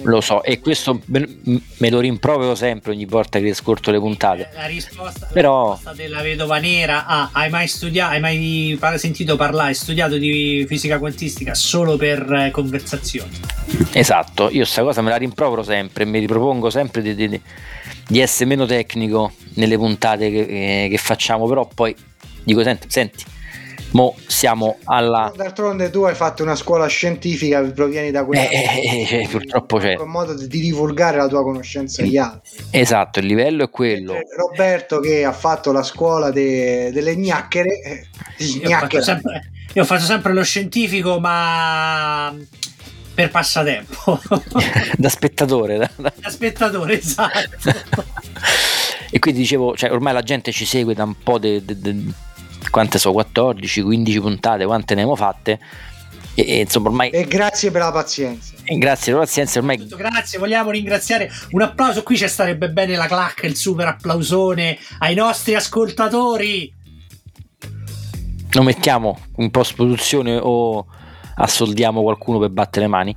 [0.03, 4.49] lo so e questo me lo rimprovero sempre ogni volta che riscorto le puntate.
[4.57, 5.68] La risposta, Però...
[5.68, 10.16] la risposta della vedova nera ah, hai mai studiato hai mai sentito parlare hai studiato
[10.16, 13.39] di fisica quantistica solo per eh, conversazioni?
[13.93, 17.41] Esatto io questa cosa me la rimprovero sempre mi ripropongo sempre di, di,
[18.09, 20.41] di essere meno tecnico nelle puntate che,
[20.85, 21.95] eh, che facciamo però poi
[22.43, 23.24] dico senti, senti
[23.93, 25.32] Mo siamo alla.
[25.34, 28.49] D'altronde tu hai fatto una scuola scientifica, provieni da quella.
[28.49, 29.97] Eh, eh, eh, purtroppo c'è.
[29.99, 32.64] Un modo di divulgare la tua conoscenza agli altri.
[32.70, 34.14] Esatto, il livello è quello.
[34.36, 36.91] Roberto che ha fatto la scuola de...
[36.93, 37.80] delle gnacchiere.
[37.80, 38.07] Eh,
[38.45, 39.51] io, ho sempre...
[39.72, 42.34] io ho fatto sempre lo scientifico, ma
[43.12, 44.20] per passatempo.
[44.97, 45.78] da spettatore.
[45.78, 47.72] Da, da spettatore, esatto.
[49.11, 51.62] e quindi dicevo, cioè, ormai la gente ci segue da un po' di.
[52.69, 55.59] Quante so 14 15 puntate quante ne abbiamo fatte.
[56.35, 58.55] E, e insomma ormai e grazie per la pazienza.
[58.65, 61.31] E grazie per la pazienza ormai grazie vogliamo ringraziare.
[61.51, 66.73] Un applauso qui ci starebbe bene la clac il super applausone ai nostri ascoltatori.
[68.53, 70.87] Lo mettiamo in post produzione o
[71.37, 73.17] assoldiamo qualcuno per battere le mani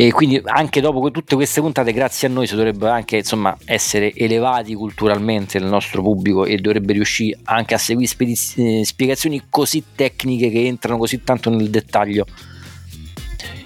[0.00, 4.14] e quindi anche dopo tutte queste puntate grazie a noi si dovrebbe anche insomma essere
[4.14, 9.82] elevati culturalmente il nostro pubblico e dovrebbe riuscire anche a seguire spediz- eh, spiegazioni così
[9.96, 12.26] tecniche che entrano così tanto nel dettaglio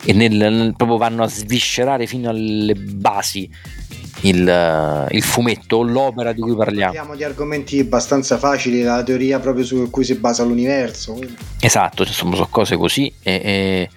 [0.06, 3.50] e nel, nel, proprio vanno a sviscerare fino alle basi
[4.22, 6.92] il, il, fumetto o l'opera di cui parliamo.
[6.92, 11.18] Parliamo di argomenti abbastanza facili, la teoria proprio su cui si basa l'universo.
[11.60, 13.12] Esatto, insomma, sono cose così.
[13.20, 13.88] E, e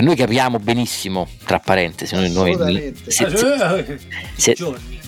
[0.00, 3.28] che che noi capiamo benissimo, tra parentesi, noi, noi se,
[4.36, 4.56] se-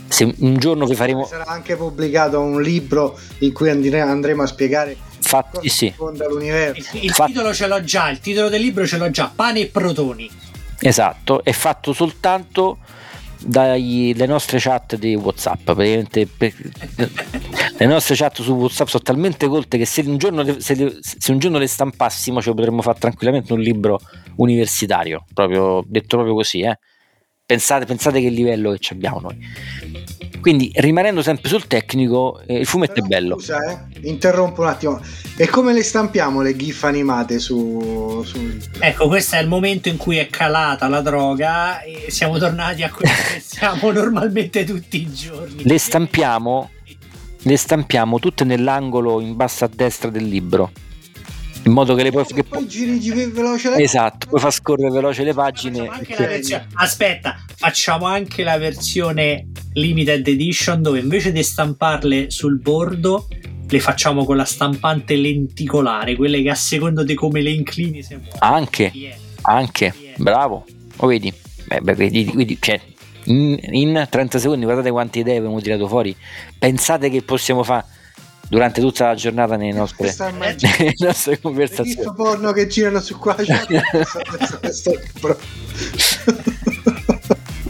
[0.09, 4.47] se- un giorno vi faremo Sarà anche pubblicato un libro in cui andre- andremo a
[4.47, 6.97] spiegare fatti sì, l'universo.
[6.97, 9.61] Il, il Fa- titolo ce l'ho già, il titolo del libro ce l'ho già, Pane
[9.61, 10.31] e Protoni.
[10.79, 12.79] esatto, è fatto soltanto
[13.39, 16.55] dai, dalle nostre chat di Whatsapp, praticamente per-
[17.79, 21.39] le nostre chat su Whatsapp sono talmente colte che se un giorno se se un
[21.39, 24.01] giorno le stampassimo ci potremmo fare tranquillamente un libro
[24.37, 26.79] universitario, proprio detto proprio così, eh.
[27.45, 29.39] Pensate, pensate che livello che ci abbiamo noi.
[30.43, 33.39] Quindi rimanendo sempre sul tecnico, eh, il fumetto Però, è bello.
[33.39, 35.01] Scusa, eh, interrompo un attimo.
[35.37, 39.97] E come le stampiamo le gif animate su, su Ecco, questo è il momento in
[39.97, 45.13] cui è calata la droga e siamo tornati a quello che siamo normalmente tutti i
[45.13, 45.63] giorni.
[45.63, 46.71] Le stampiamo,
[47.43, 50.73] le stampiamo tutte nell'angolo in basso a destra del libro.
[51.65, 52.25] In modo che le puoi.
[52.25, 55.87] Che poi giri, giri veloce le- esatto, puoi far scorrere veloce le pagine.
[55.87, 63.29] La versione- Aspetta, facciamo anche la versione limited edition dove invece di stamparle sul bordo
[63.69, 68.17] le facciamo con la stampante lenticolare, quelle che a secondo di come le inclini si
[68.17, 68.37] muovono.
[68.41, 69.17] Anche, è?
[69.43, 70.67] anche, bravo.
[70.97, 71.33] Lo vedi?
[71.65, 72.79] Beh, beh, vedi, vedi, cioè,
[73.25, 76.15] in, in 30 secondi guardate quante idee abbiamo tirato fuori.
[76.59, 77.85] Pensate che possiamo fare
[78.53, 82.13] durante tutta la giornata nelle nostre, nelle nostre Hai visto conversazioni.
[82.15, 83.35] porno che girano su qua?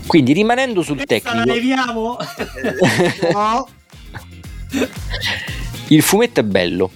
[0.09, 2.17] Quindi rimanendo sul Questa la tecnico, leviamo?
[3.33, 3.69] no,
[5.87, 6.91] il fumetto è bello,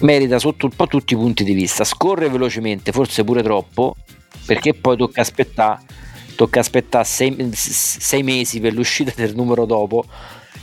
[0.00, 3.96] merita sotto un po' tutti i punti di vista, scorre velocemente, forse pure troppo,
[4.46, 5.80] perché poi tocca aspettare
[6.34, 10.06] tocca aspettare sei, sei mesi per l'uscita del numero dopo,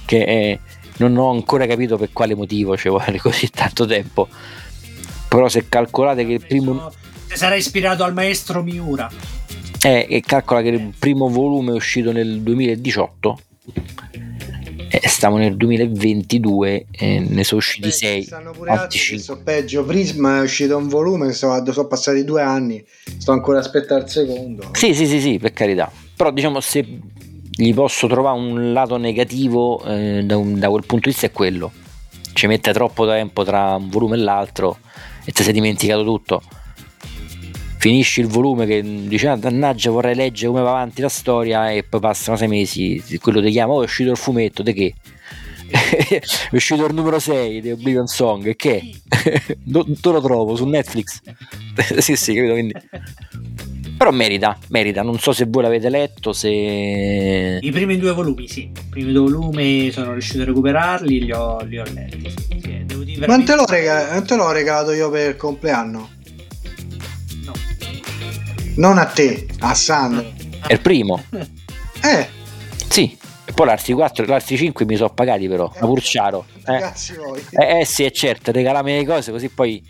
[0.05, 0.59] che eh,
[0.97, 4.27] non ho ancora capito per quale motivo ci vuole così tanto tempo.
[5.27, 6.91] Però se calcolate che il primo
[7.27, 9.09] Si sarà ispirato al maestro Miura.
[9.81, 13.39] eh, e calcola che il primo volume è uscito nel 2018
[14.95, 19.83] e stiamo nel 2022 e ne sono usciti Beh, 6 stanno pure altri sono peggio.
[19.83, 22.85] Prisma è uscito un volume, sono, sono passati due anni,
[23.17, 24.69] sto ancora a aspettare il secondo.
[24.73, 25.91] Sì, sì, sì, sì, per carità.
[26.15, 26.85] Però diciamo se
[27.55, 31.31] gli posso trovare un lato negativo eh, da, un- da quel punto di vista è
[31.31, 31.71] quello.
[32.33, 34.79] Ci mette troppo tempo tra un volume e l'altro
[35.23, 36.41] e ti sei dimenticato tutto.
[37.77, 41.83] Finisci il volume che dici ah, dannaggia vorrei leggere come va avanti la storia e
[41.83, 44.93] poi passano sei mesi, quello ti chiama, oh è uscito il fumetto, di che?
[45.73, 46.21] è
[46.55, 48.93] uscito il numero 6 di Oblivion Song, e che?
[49.61, 50.55] Do- dove lo trovo?
[50.55, 51.19] Su Netflix?
[51.99, 52.53] sì, sì, capito?
[52.53, 52.73] Quindi...
[53.97, 55.01] Però merita, merita.
[55.01, 57.59] Non so se voi l'avete letto, se...
[57.61, 58.61] I primi due volumi, sì.
[58.61, 62.29] I primi due volumi sono riuscito a recuperarli, li ho, li ho letti.
[62.29, 62.83] Sì, sì.
[62.85, 66.09] Devo dire Non te, l'ho te l'ho regalato io per il compleanno.
[67.45, 67.53] No.
[68.75, 70.33] Non a te, a Sandro.
[70.65, 71.23] È il primo.
[72.05, 72.27] Eh,
[72.89, 73.17] Sì.
[73.45, 76.45] E poi l'altri 4 l'altri 5 mi sono pagati però, a Purciaro.
[76.65, 76.79] Eh.
[76.79, 77.41] Cazzi voi.
[77.51, 79.81] Eh, eh sì, è certo, regalami le cose così poi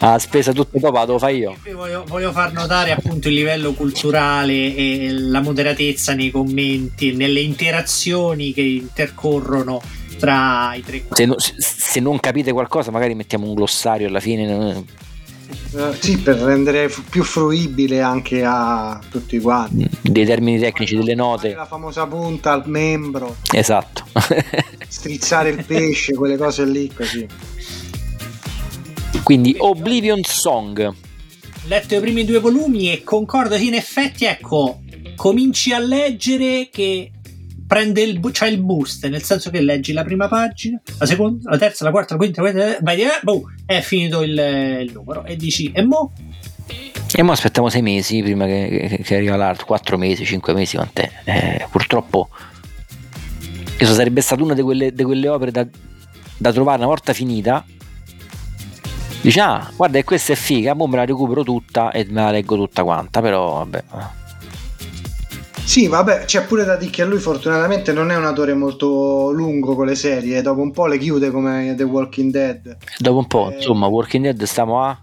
[0.00, 1.56] la spesa tutta dopo la devo fare io.
[1.72, 8.52] Voglio, voglio far notare appunto il livello culturale e la moderatezza nei commenti, nelle interazioni
[8.52, 9.80] che intercorrono
[10.18, 14.84] tra i tre Se, no- se- non capite qualcosa magari mettiamo un glossario alla fine.
[15.76, 19.88] Eh, sì, per rendere fu- più fruibile anche a tutti quanti.
[20.02, 21.54] Dei termini tecnici, delle note.
[21.54, 24.04] La famosa punta al membro, Esatto.
[24.88, 27.26] strizzare il pesce, quelle cose lì così.
[29.24, 30.94] Quindi Oblivion Song.
[31.66, 34.82] Letto i primi due volumi e concordo che in effetti, ecco,
[35.16, 37.10] cominci a leggere che
[37.66, 41.56] prende il, c'ha il boost, nel senso che leggi la prima pagina, la seconda, la
[41.56, 44.38] terza, la quarta, la quinta, la quinta, vai, eh, boh, è finito il,
[44.82, 46.12] il numero e dici, e mo?
[47.16, 50.76] E mo aspettiamo sei mesi prima che, che- che arriva l'altro, quattro mesi, cinque mesi,
[50.76, 51.10] quant'è?
[51.24, 52.28] Eh, purtroppo
[53.76, 55.66] questo sarebbe stata una di quelle, di quelle opere da,
[56.36, 57.64] da trovare una volta finita.
[59.24, 62.30] Dici, ah, guarda che questa è figa, mo me la recupero tutta e me la
[62.30, 63.84] leggo tutta quanta, però vabbè.
[65.64, 69.74] Sì, vabbè, c'è pure da dire che lui fortunatamente non è un autore molto lungo
[69.74, 72.76] con le serie, dopo un po' le chiude come The Walking Dead.
[72.98, 73.54] Dopo un po', Eh.
[73.56, 74.98] insomma, Walking Dead stiamo a...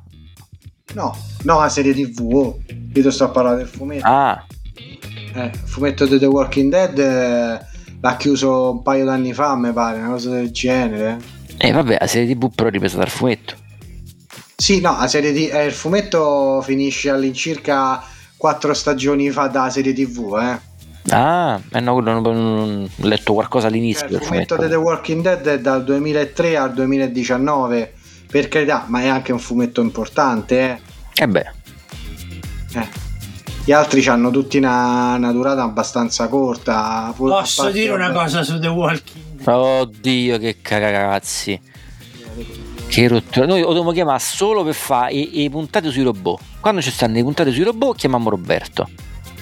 [0.93, 2.59] No, no, la serie TV, oh.
[2.93, 4.05] io sto a parlare del fumetto.
[4.05, 4.45] Ah,
[5.33, 7.59] Eh, il fumetto di The Walking Dead eh,
[7.99, 11.17] l'ha chiuso un paio d'anni fa, mi pare, una cosa del genere.
[11.57, 13.55] e vabbè, la serie tv però ripresa dal fumetto.
[14.61, 17.99] Sì, no, la serie di, eh, il fumetto finisce all'incirca
[18.37, 20.59] quattro stagioni fa da serie TV, eh.
[21.09, 24.63] Ah, eh no, quello non, non- ho letto qualcosa all'inizio Cioè, il fumetto fumetto.
[24.67, 27.93] di The Walking Dead è dal 2003 al 2019,
[28.29, 31.23] per carità, ma è anche un fumetto importante, eh.
[31.23, 31.51] E beh,
[32.75, 32.87] Eh.
[33.65, 37.11] Gli altri hanno tutti una, una durata abbastanza corta.
[37.15, 39.47] Posso dire una cosa su The Walking Dead?
[39.47, 41.59] Oddio, che cagazzi.
[42.91, 43.45] Che rottura.
[43.45, 46.41] Noi lo dobbiamo chiamare solo per fare i, puntate sui robot.
[46.59, 48.89] Quando ci stanno le puntate sui robot, chiamiamo Roberto.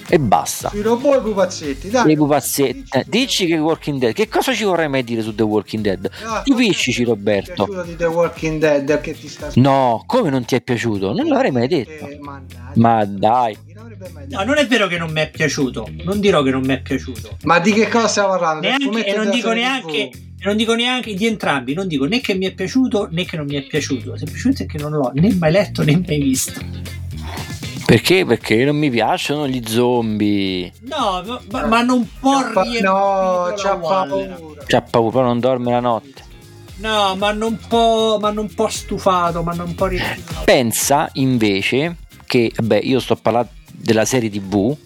[0.07, 0.69] E basta.
[0.69, 2.11] Sui robot e i pupazzetti, dai.
[2.11, 2.83] I pupazzetti.
[3.07, 4.13] Dici che Walking Dead.
[4.13, 6.11] Che cosa ci vorrei mai dire su The Walking Dead?
[6.23, 7.65] No, Stupiscici, Roberto.
[7.65, 11.11] Ti è di The Walking Dead che ti sta No, come non ti è piaciuto?
[11.11, 12.05] Non l'avrei mai detto.
[12.05, 12.19] Eh,
[12.75, 13.57] Ma dai.
[14.27, 15.89] No, non è vero che non mi è piaciuto.
[16.03, 17.37] Non dirò che non mi è piaciuto.
[17.45, 18.67] Ma di che cosa stiamo parlando?
[18.67, 20.11] Neanche, e non dico neanche.
[20.41, 23.35] E non dico neanche di entrambi, non dico né che mi è piaciuto né che
[23.35, 26.61] non mi è piaciuto, semplicemente che non l'ho né mai letto né mai visto.
[27.85, 28.23] Perché?
[28.23, 30.71] Perché non mi piacciono gli zombie.
[30.81, 34.39] No, ma, ma non può c'ha No, c'ha paura.
[34.65, 36.23] C'ha paura, però non dorme la notte.
[36.77, 39.89] No, ma non può, ma non può stufato, ma non può
[40.45, 44.77] Pensa invece che, beh, io sto parlando della serie tv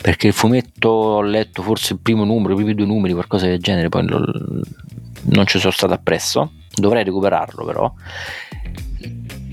[0.00, 3.60] perché il fumetto ho letto forse il primo numero, i primi due numeri, qualcosa del
[3.60, 7.92] genere, poi non ci sono stato appresso, dovrei recuperarlo però.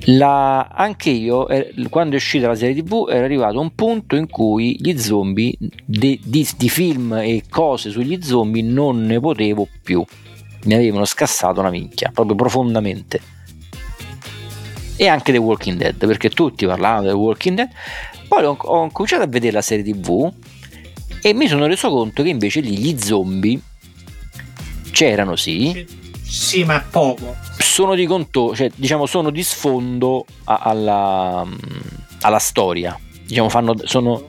[0.09, 4.29] La, anche io, eh, quando è uscita la serie tv, era arrivato un punto in
[4.29, 10.05] cui gli zombie, di, di, di film e cose sugli zombie, non ne potevo più.
[10.63, 13.19] Mi avevano scassato una minchia, proprio profondamente.
[14.95, 17.69] E anche The Walking Dead, perché tutti parlavano The Walking Dead,
[18.27, 20.31] poi ho, ho cominciato a vedere la serie tv
[21.21, 23.59] e mi sono reso conto che invece lì gli zombie
[24.91, 25.85] c'erano sì.
[26.23, 27.35] Sì, ma poco.
[27.57, 31.45] Sono di conto, cioè diciamo sono di sfondo a, alla,
[32.21, 32.99] alla storia.
[33.25, 34.27] Diciamo fanno, sono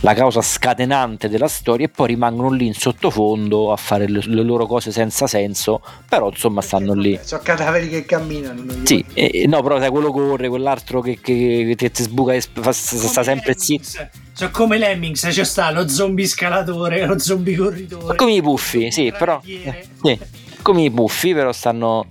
[0.00, 4.42] la causa scatenante della storia e poi rimangono lì in sottofondo a fare le, le
[4.42, 7.18] loro cose senza senso, però insomma stanno lì.
[7.22, 8.64] Sono cadaveri che camminano.
[8.82, 12.72] Sì, e, no, però sai, quello corre, quell'altro che, che, che ti sbuca e sta,
[12.72, 14.08] sta sempre zitto.
[14.32, 18.16] Sono come Lemmings, c'è sta lo zombie scalatore, lo zombie corridore.
[18.16, 19.40] Come i puffi, sì, però...
[19.44, 20.18] Eh, sì,
[20.60, 22.06] come i puffi, però stanno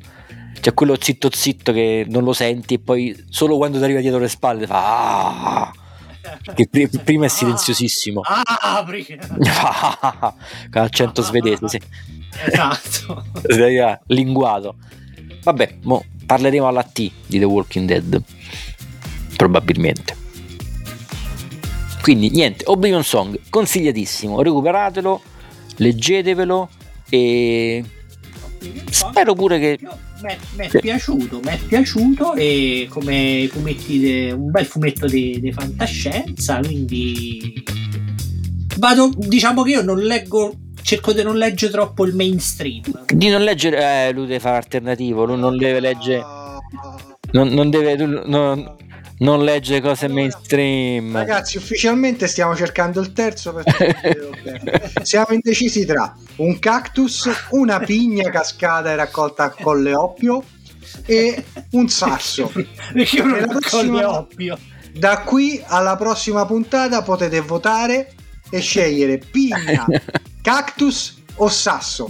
[0.60, 4.20] c'è quello zitto zitto che non lo senti e poi solo quando ti arriva dietro
[4.20, 5.74] le spalle fa ah!
[6.56, 8.22] Che prima è silenziosissimo.
[8.22, 9.06] Ah, apri!
[10.72, 11.80] Con accento svedese, sì.
[12.46, 13.26] Esatto.
[14.08, 14.76] Linguato.
[15.44, 18.22] Vabbè, mo parleremo alla T di The Walking Dead.
[19.36, 20.22] Probabilmente.
[22.02, 25.22] Quindi niente, Oblivion Song, consigliatissimo, recuperatelo,
[25.78, 26.70] leggetevelo
[27.10, 27.84] e
[28.90, 29.80] spero pure che
[30.24, 36.60] mi è piaciuto, mi è piaciuto e come fumetti de, un bel fumetto di fantascienza,
[36.60, 37.64] quindi
[38.78, 43.06] vado, diciamo che io non leggo cerco di non leggere troppo il mainstream.
[43.08, 46.42] Di non leggere, eh, lui deve fare alternativo, lui non deve leggere
[47.34, 48.76] non, non deve non,
[49.24, 51.14] non legge cose mainstream.
[51.14, 54.20] Ragazzi, ufficialmente stiamo cercando il terzo perché
[55.02, 60.44] siamo indecisi tra un cactus, una pigna cascata e raccolta con le oppio
[61.06, 62.52] e un sasso.
[62.94, 64.60] Perché non prossima, oppio?
[64.94, 68.14] Da qui alla prossima puntata potete votare
[68.52, 69.86] e scegliere pigna,
[70.42, 72.08] cactus o sasso.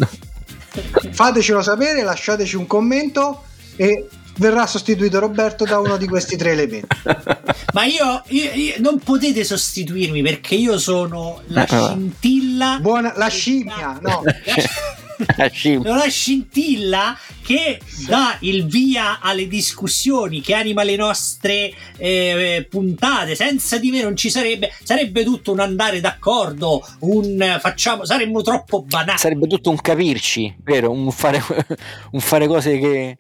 [1.12, 3.44] Fatecelo sapere, lasciateci un commento
[3.76, 4.08] e
[4.38, 6.88] verrà sostituito Roberto da uno di questi tre elementi.
[7.74, 11.90] Ma io, io, io, non potete sostituirmi perché io sono la ah.
[11.90, 12.78] scintilla.
[12.80, 14.24] Buona, la scimmia, no.
[15.38, 15.96] La scimmia.
[15.96, 23.36] la scintilla che dà il via alle discussioni, che anima le nostre eh, puntate.
[23.36, 28.82] Senza di me non ci sarebbe, sarebbe tutto un andare d'accordo, un facciamo, saremmo troppo
[28.82, 29.20] banali.
[29.20, 30.90] Sarebbe tutto un capirci, vero?
[30.90, 31.42] Un fare,
[32.12, 33.18] un fare cose che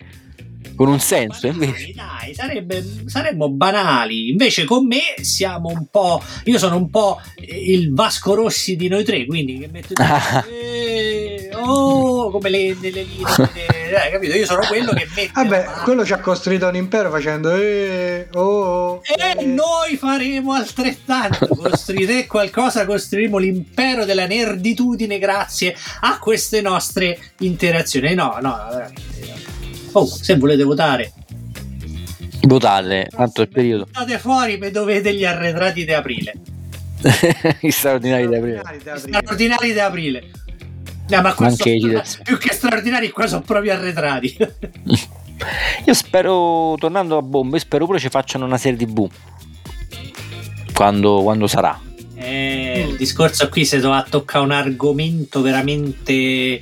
[0.75, 4.29] con un senso banali, dai sarebbe, saremmo banali.
[4.29, 9.03] Invece con me siamo un po' io sono un po' il Vasco Rossi di noi
[9.03, 9.93] tre quindi che metto
[10.49, 14.35] eh, oh come le, le, le, le capito?
[14.35, 19.01] Io sono quello che mette vabbè quello ci ha costruito un impero facendo eh, oh,
[19.03, 19.45] e eh.
[19.45, 21.47] noi faremo altrettanto.
[21.63, 28.13] Costruite qualcosa costruiremo l'impero della nerditudine grazie a queste nostre interazioni.
[28.13, 29.42] No no veramente
[29.93, 31.13] Oh, se volete votare,
[32.47, 33.85] votate, tanto il periodo.
[33.85, 36.33] Votate fuori e dovete gli arretrati di aprile.
[37.59, 38.61] Gli straordinari di aprile.
[38.95, 40.31] Straordinari di aprile.
[41.09, 44.37] No, ma qua sono, più che straordinari, qua sono proprio arretrati.
[45.85, 49.09] Io spero, tornando a bombe, spero pure ci facciano una serie tv.
[50.73, 51.77] Quando, quando sarà.
[52.15, 56.61] Eh, il discorso qui si a toccare un argomento veramente.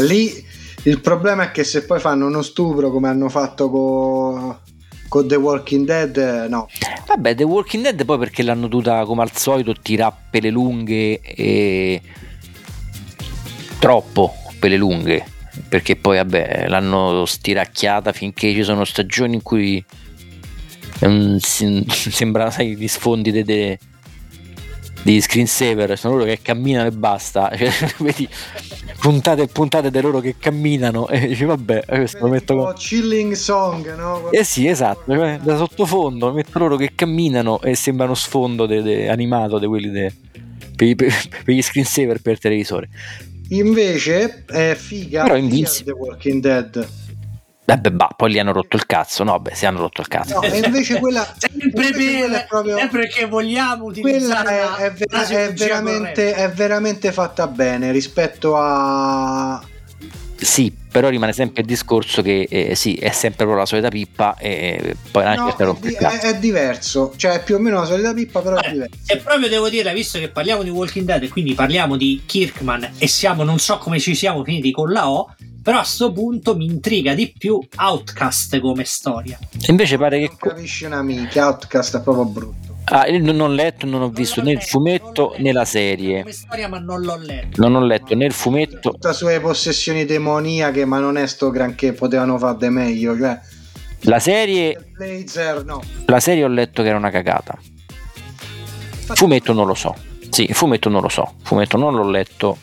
[0.00, 0.46] Lì
[0.84, 4.56] il problema è che se poi fanno uno stupro come hanno fatto con
[5.08, 6.68] con The Walking Dead eh, no.
[7.06, 12.00] Vabbè, The Walking Dead poi perché l'hanno dovuta come al solito tirare pelle lunghe e
[13.78, 15.24] troppo pelle lunghe
[15.68, 19.82] perché poi vabbè l'hanno stiracchiata finché ci sono stagioni in cui
[21.00, 23.78] um, sembra sai gli sfondi dei de,
[25.02, 27.50] di screensaver sono loro che camminano e basta.
[27.58, 28.28] Cioè, vedi
[29.00, 32.74] puntate e puntate di loro che camminano e dici vabbè questo lo metto con...
[32.74, 34.30] chilling song no?
[34.30, 39.08] eh sì esatto cioè, da sottofondo metto loro che camminano e sembrano sfondo de, de,
[39.08, 40.12] animato di quelli de,
[40.74, 42.88] per, per, per, gli screensaver per televisore.
[43.50, 46.88] Invece è figa però Invincible The Walking Dead
[47.68, 49.38] Beh, beh, bah, poi gli hanno rotto il cazzo, no?
[49.40, 50.36] Beh, si hanno rotto il cazzo.
[50.36, 55.36] No, e invece quella sempre, invece quella è proprio sempre che vogliamo utilizzare quella è,
[55.36, 59.62] è, è, veramente, è, veramente, fatta bene rispetto a
[60.40, 64.96] sì, però rimane sempre il discorso che eh, sì, è sempre la solita pippa e
[65.10, 68.40] poi no, è, di- è, è, diverso, cioè è più o meno la solita pippa,
[68.40, 68.98] però Vabbè, è diverso.
[69.06, 72.92] E proprio devo dire, visto che parliamo di Walking Dead e quindi parliamo di Kirkman
[72.96, 75.34] e siamo, non so come ci siamo finiti con la O,
[75.68, 79.38] però a sto punto mi intriga di più Outcast come storia.
[79.38, 80.28] E invece pare che...
[80.28, 82.76] Non capisci una minchia, Outcast è proprio brutto.
[82.84, 86.20] Ah, io non ho letto, non ho visto né il fumetto né la serie.
[86.22, 87.60] Come storia, ma non l'ho letto.
[87.60, 88.92] Non ho letto né il fumetto.
[88.92, 93.14] Tutte sue possessioni demoniache, ma non è sto granché, potevano farle meglio.
[93.14, 93.38] Cioè,
[94.04, 94.92] la serie.
[94.96, 95.82] Blazer, no.
[96.06, 97.58] La serie ho letto che era una cagata.
[99.04, 99.94] Fumetto non lo so.
[100.30, 101.34] Sì, fumetto non lo so.
[101.42, 102.56] Fumetto non l'ho letto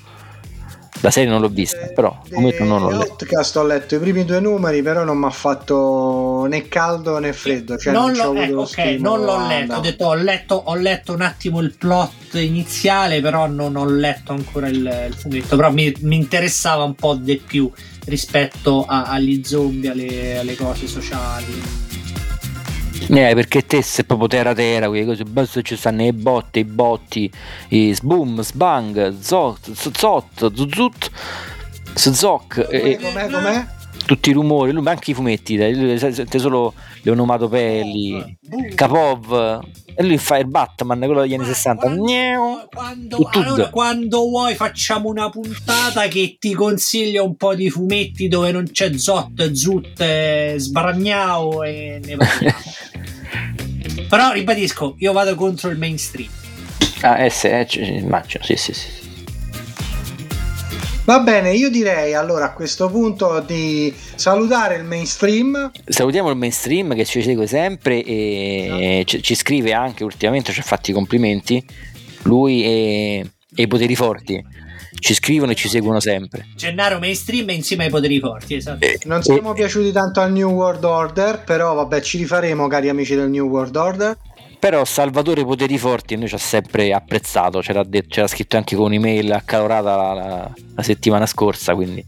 [1.02, 3.16] la serie non l'ho vista, de, però fumetto non l'ho letto.
[3.20, 7.34] Podcast ho letto i primi due numeri, però non mi ha fatto né caldo né
[7.34, 7.78] freddo.
[7.78, 9.76] Cioè non, non, l'ho, eh, okay, non l'ho letto.
[9.76, 14.32] Ho detto, ho letto, ho letto un attimo il plot iniziale, però non ho letto
[14.32, 15.56] ancora il, il fumetto.
[15.56, 17.70] Però mi, mi, interessava un po' di più
[18.06, 21.85] rispetto a, agli zombie, alle, alle cose sociali.
[23.08, 26.64] Eh, perché te sei proprio terra terra, quelle cose, basta ci stanno i botti, i
[26.64, 27.32] botti,
[27.70, 31.12] i sboom, sbang, zot, zot, zuzut,
[31.96, 32.66] zoc.
[32.66, 33.66] Com'è, com'è?
[34.06, 35.58] Tutti i rumori, ma anche i fumetti,
[35.98, 38.38] sente solo le onomatopelli,
[38.76, 39.62] Capov,
[39.96, 41.82] e lui fa il Batman, quello degli anni 60.
[41.82, 48.28] Quando, quando, allora, quando vuoi facciamo una puntata che ti consiglio un po' di fumetti
[48.28, 52.58] dove non c'è Zot, Zut, Sbaragnao e ne parliamo.
[54.16, 56.30] Però ribadisco, io vado contro il mainstream.
[57.02, 57.68] Ah, eh, sì, eh,
[58.00, 58.88] immagino, sì, sì, sì.
[61.04, 65.70] Va bene, io direi allora a questo punto di salutare il mainstream.
[65.86, 70.64] Salutiamo il mainstream che ci segue sempre e ci, ci scrive anche ultimamente, ci ha
[70.64, 71.62] fatto i complimenti.
[72.22, 74.42] Lui e, e i poteri forti
[75.00, 76.48] ci scrivono e ci seguono sempre.
[76.56, 78.86] Gennaro mainstream insieme ai poteri forti, esatto.
[78.86, 82.90] Eh, non siamo eh, piaciuti tanto al New World Order, però vabbè, ci rifaremo, cari
[82.90, 84.18] amici del New World Order.
[84.58, 88.86] Però Salvatore Poteri Forti noi ci ha sempre apprezzato, c'era, detto, c'era scritto anche con
[88.86, 92.04] un'email accalorata la, la, la settimana scorsa, quindi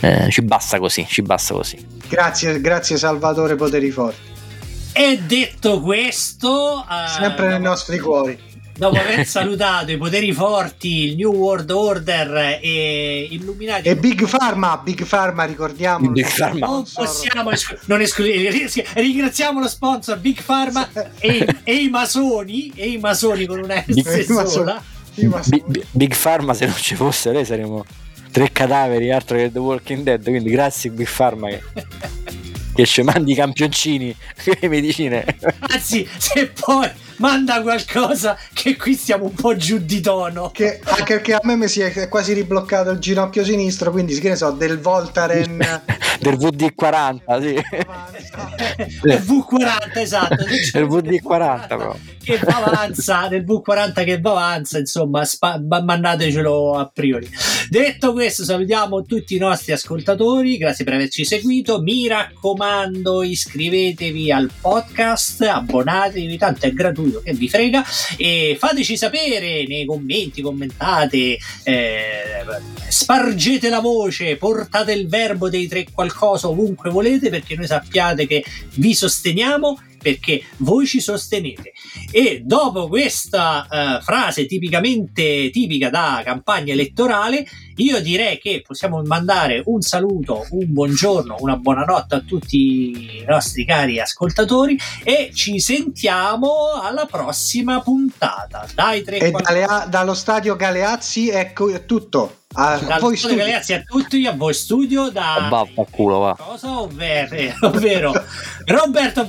[0.00, 1.78] eh, ci basta così, ci basta così.
[2.08, 4.30] Grazie, grazie Salvatore Poteri Forti.
[4.92, 11.16] E detto questo, uh, sempre nei nostri cuori dopo aver salutato i poteri forti, il
[11.16, 16.66] New World Order e Illuminati e Big Pharma, Big Pharma ricordiamo Big Pharma.
[16.66, 17.50] non possiamo
[17.86, 23.58] non escludere ringraziamo lo sponsor Big Pharma e, e, i masoni e i masoni con
[23.58, 24.82] una S sola.
[25.14, 27.84] Big, Big Pharma se non ci fosse noi saremmo
[28.30, 31.62] tre cadaveri altro che The Walking Dead quindi grazie Big Pharma che
[32.74, 34.14] che ci mandi i campioncini
[34.60, 35.24] le medicine.
[35.60, 40.50] Anzi se poi manda qualcosa che qui stiamo un po' giù di tono.
[40.50, 44.30] Che, anche perché a me mi si è quasi ribloccato il ginocchio sinistro quindi che
[44.30, 45.58] ne so del Voltaren.
[46.22, 47.60] Del VD40 sì.
[49.02, 50.44] Del V40 esatto.
[50.44, 51.96] Del VD40 però.
[52.22, 57.28] che va avanza del V40 che va avanza insomma spa- mandatecelo a priori.
[57.68, 61.80] Detto questo salutiamo tutti i nostri ascoltatori grazie per averci seguito.
[61.80, 67.84] Mi raccomando iscrivetevi al podcast abbonatevi tanto è gratuito che vi frega
[68.16, 72.44] e fateci sapere nei commenti commentate eh,
[72.88, 78.44] spargete la voce portate il verbo dei tre qualcosa ovunque volete perché noi sappiate che
[78.74, 81.72] vi sosteniamo perché voi ci sostenete.
[82.10, 87.46] E dopo questa uh, frase tipicamente tipica da campagna elettorale,
[87.76, 93.64] io direi che possiamo mandare un saluto, un buongiorno, una buonanotte a tutti i nostri
[93.64, 98.66] cari ascoltatori e ci sentiamo alla prossima puntata.
[98.74, 101.52] Dai, tre e dalle, dallo stadio Galeazzi è
[101.86, 102.40] tutto.
[102.54, 103.38] A Dal voi studio.
[103.38, 105.48] Ragazzi, a tutti, a voi studio da
[105.90, 106.36] culo, va.
[106.38, 108.12] cosa ovvero, ovvero
[108.66, 109.24] Roberto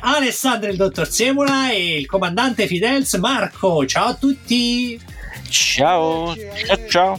[0.00, 3.84] Alessandro il dottor Semula e il comandante Fidels Marco.
[3.86, 5.00] Ciao a tutti!
[5.48, 6.34] Ciao,
[6.66, 7.18] ciao ciao.